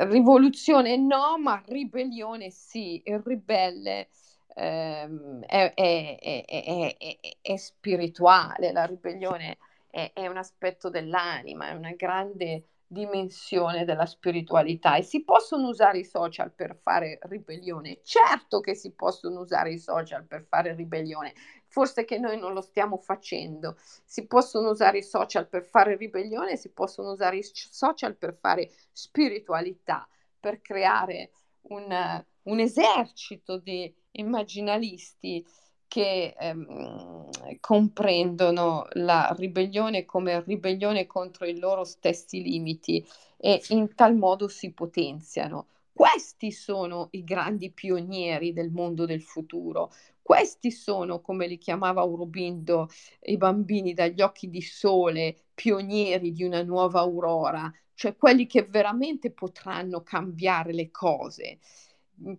[0.08, 4.08] rivoluzione no, ma ribellione sì, il ribelle
[4.54, 9.58] ehm, è, è, è, è, spirituale, la ribellione
[9.90, 16.04] è, un aspetto dell'anima, è una grande dimensione della spiritualità e si possono usare i
[16.04, 18.00] social per fare ribellione.
[18.02, 21.32] Certo che si possono usare i social per fare ribellione,
[21.68, 23.76] forse che noi non lo stiamo facendo.
[24.04, 28.70] Si possono usare i social per fare ribellione, si possono usare i social per fare
[28.92, 30.08] spiritualità,
[30.40, 31.30] per creare
[31.62, 35.44] un, un esercito di immaginalisti
[35.86, 37.28] che ehm,
[37.60, 43.04] comprendono la ribellione come ribellione contro i loro stessi limiti
[43.36, 45.66] e in tal modo si potenziano.
[46.00, 49.92] Questi sono i grandi pionieri del mondo del futuro.
[50.22, 52.88] Questi sono, come li chiamava Aurobindo,
[53.24, 59.30] i bambini dagli occhi di sole, pionieri di una nuova aurora, cioè quelli che veramente
[59.30, 61.58] potranno cambiare le cose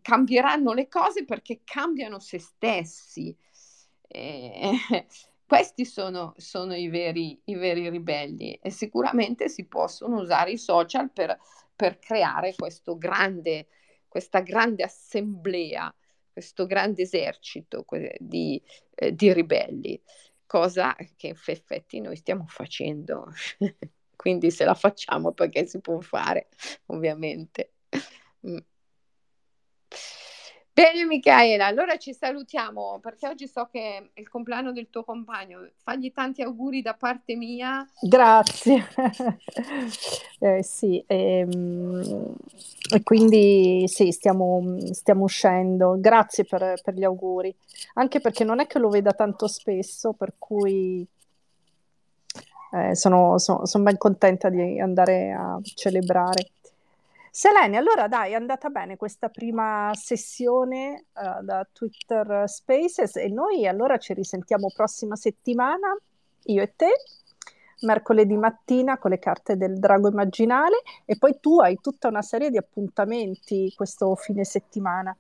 [0.01, 3.35] cambieranno le cose perché cambiano se stessi.
[4.07, 4.71] Eh,
[5.45, 11.11] questi sono, sono i, veri, i, veri, ribelli e sicuramente si possono usare i social
[11.11, 11.37] per,
[11.75, 12.53] per creare
[12.97, 13.67] grande,
[14.07, 15.93] questa grande assemblea,
[16.31, 17.85] questo grande esercito
[18.19, 18.61] di,
[18.95, 20.01] eh, di ribelli,
[20.45, 23.27] cosa che in effetti noi stiamo facendo.
[24.15, 26.49] Quindi se la facciamo perché si può fare,
[26.87, 27.73] ovviamente.
[28.47, 28.57] Mm.
[30.81, 35.69] Bene Michaela, allora ci salutiamo perché oggi so che è il compleanno del tuo compagno.
[35.83, 37.87] Fagli tanti auguri da parte mia.
[37.99, 38.87] Grazie.
[40.39, 42.33] eh, sì, ehm,
[42.95, 45.97] e quindi sì, stiamo, stiamo uscendo.
[45.99, 47.55] Grazie per, per, gli auguri,
[47.93, 51.07] anche perché non è che lo veda tanto spesso, per cui
[52.71, 56.49] eh, sono, sono, sono ben contenta di andare a celebrare.
[57.33, 63.65] Selene, allora dai, è andata bene questa prima sessione uh, da Twitter Spaces e noi
[63.65, 65.97] allora ci risentiamo prossima settimana,
[66.43, 66.91] io e te,
[67.83, 72.49] mercoledì mattina con le carte del drago immaginale e poi tu hai tutta una serie
[72.49, 75.15] di appuntamenti questo fine settimana.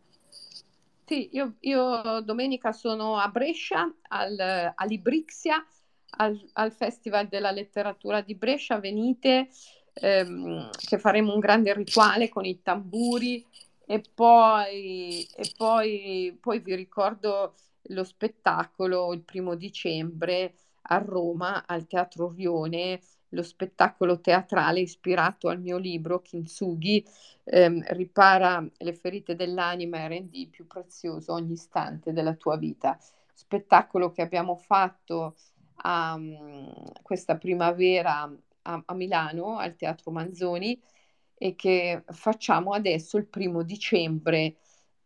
[1.05, 4.37] Sì, io, io domenica sono a Brescia, al,
[4.75, 5.65] a Librixia,
[6.17, 8.79] al, al, Festival della Letteratura di Brescia.
[8.79, 9.49] Venite,
[9.93, 13.45] ehm, che faremo un grande rituale con i tamburi
[13.85, 21.87] e poi, e poi, poi vi ricordo lo spettacolo il primo dicembre a Roma al
[21.87, 27.05] Teatro Rione, lo spettacolo teatrale ispirato al mio libro Kintsugi,
[27.43, 32.97] ehm, ripara le ferite dell'anima e rendi più prezioso ogni istante della tua vita.
[33.33, 35.35] Spettacolo che abbiamo fatto
[35.83, 38.29] um, questa primavera
[38.63, 40.79] a, a Milano al Teatro Manzoni
[41.37, 44.57] e che facciamo adesso il primo dicembre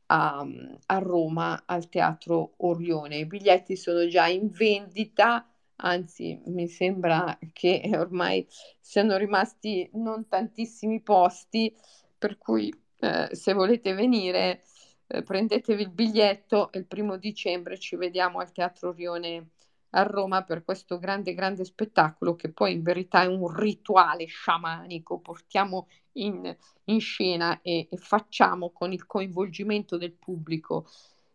[0.08, 0.46] a,
[0.86, 3.18] a, Roma al Teatro Orione.
[3.18, 5.48] I biglietti sono già in vendita,
[5.78, 8.46] anzi mi sembra che ormai
[8.80, 11.74] siano rimasti non tantissimi posti,
[12.18, 14.64] per cui eh, se volete venire
[15.08, 19.50] eh, prendetevi il biglietto il primo dicembre ci vediamo al Teatro Orione
[19.96, 25.20] a Roma per questo grande, grande spettacolo che poi in verità è un rituale sciamanico,
[25.20, 30.86] portiamo in, in scena e, e facciamo con il coinvolgimento del pubblico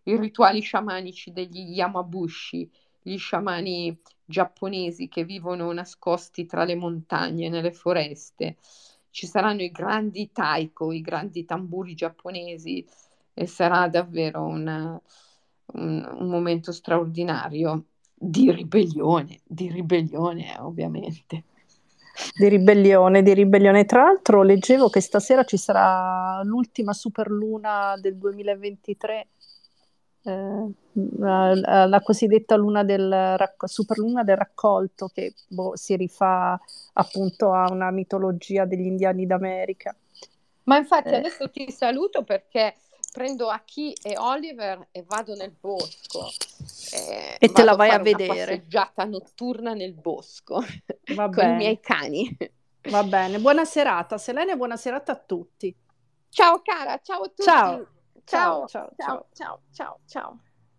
[0.05, 2.71] i rituali sciamanici degli Yamabushi,
[3.03, 8.57] gli sciamani giapponesi che vivono nascosti tra le montagne, nelle foreste.
[9.11, 12.87] Ci saranno i grandi taiko, i grandi tamburi giapponesi
[13.35, 15.01] e sarà davvero una,
[15.75, 17.87] un, un momento straordinario
[18.23, 21.45] di ribellione, di ribellione ovviamente.
[22.37, 23.87] Di ribellione, di ribellione.
[23.87, 29.29] Tra l'altro leggevo che stasera ci sarà l'ultima superluna del 2023,
[30.25, 30.67] eh,
[31.17, 36.61] la, la, cosiddetta luna del, superluna del raccolto che boh, si rifà
[36.93, 39.97] appunto a una mitologia degli indiani d'America.
[40.65, 41.17] Ma infatti eh.
[41.17, 42.75] adesso ti saluto perché
[43.11, 46.31] prendo Aki e Oliver e vado nel bosco.
[46.93, 48.33] Eh, e te la vai a, a vedere.
[48.33, 50.63] Una passeggiata notturna nel bosco
[51.15, 51.53] Va con bene.
[51.53, 52.37] i miei cani.
[52.89, 55.75] Va bene, buona serata Selene, buona serata a tutti.
[56.29, 57.43] Ciao cara, ciao a tutti.
[57.43, 57.87] Ciao,
[58.25, 60.01] ciao, ciao, ciao, ciao, ciao.
[60.07, 60.41] ciao.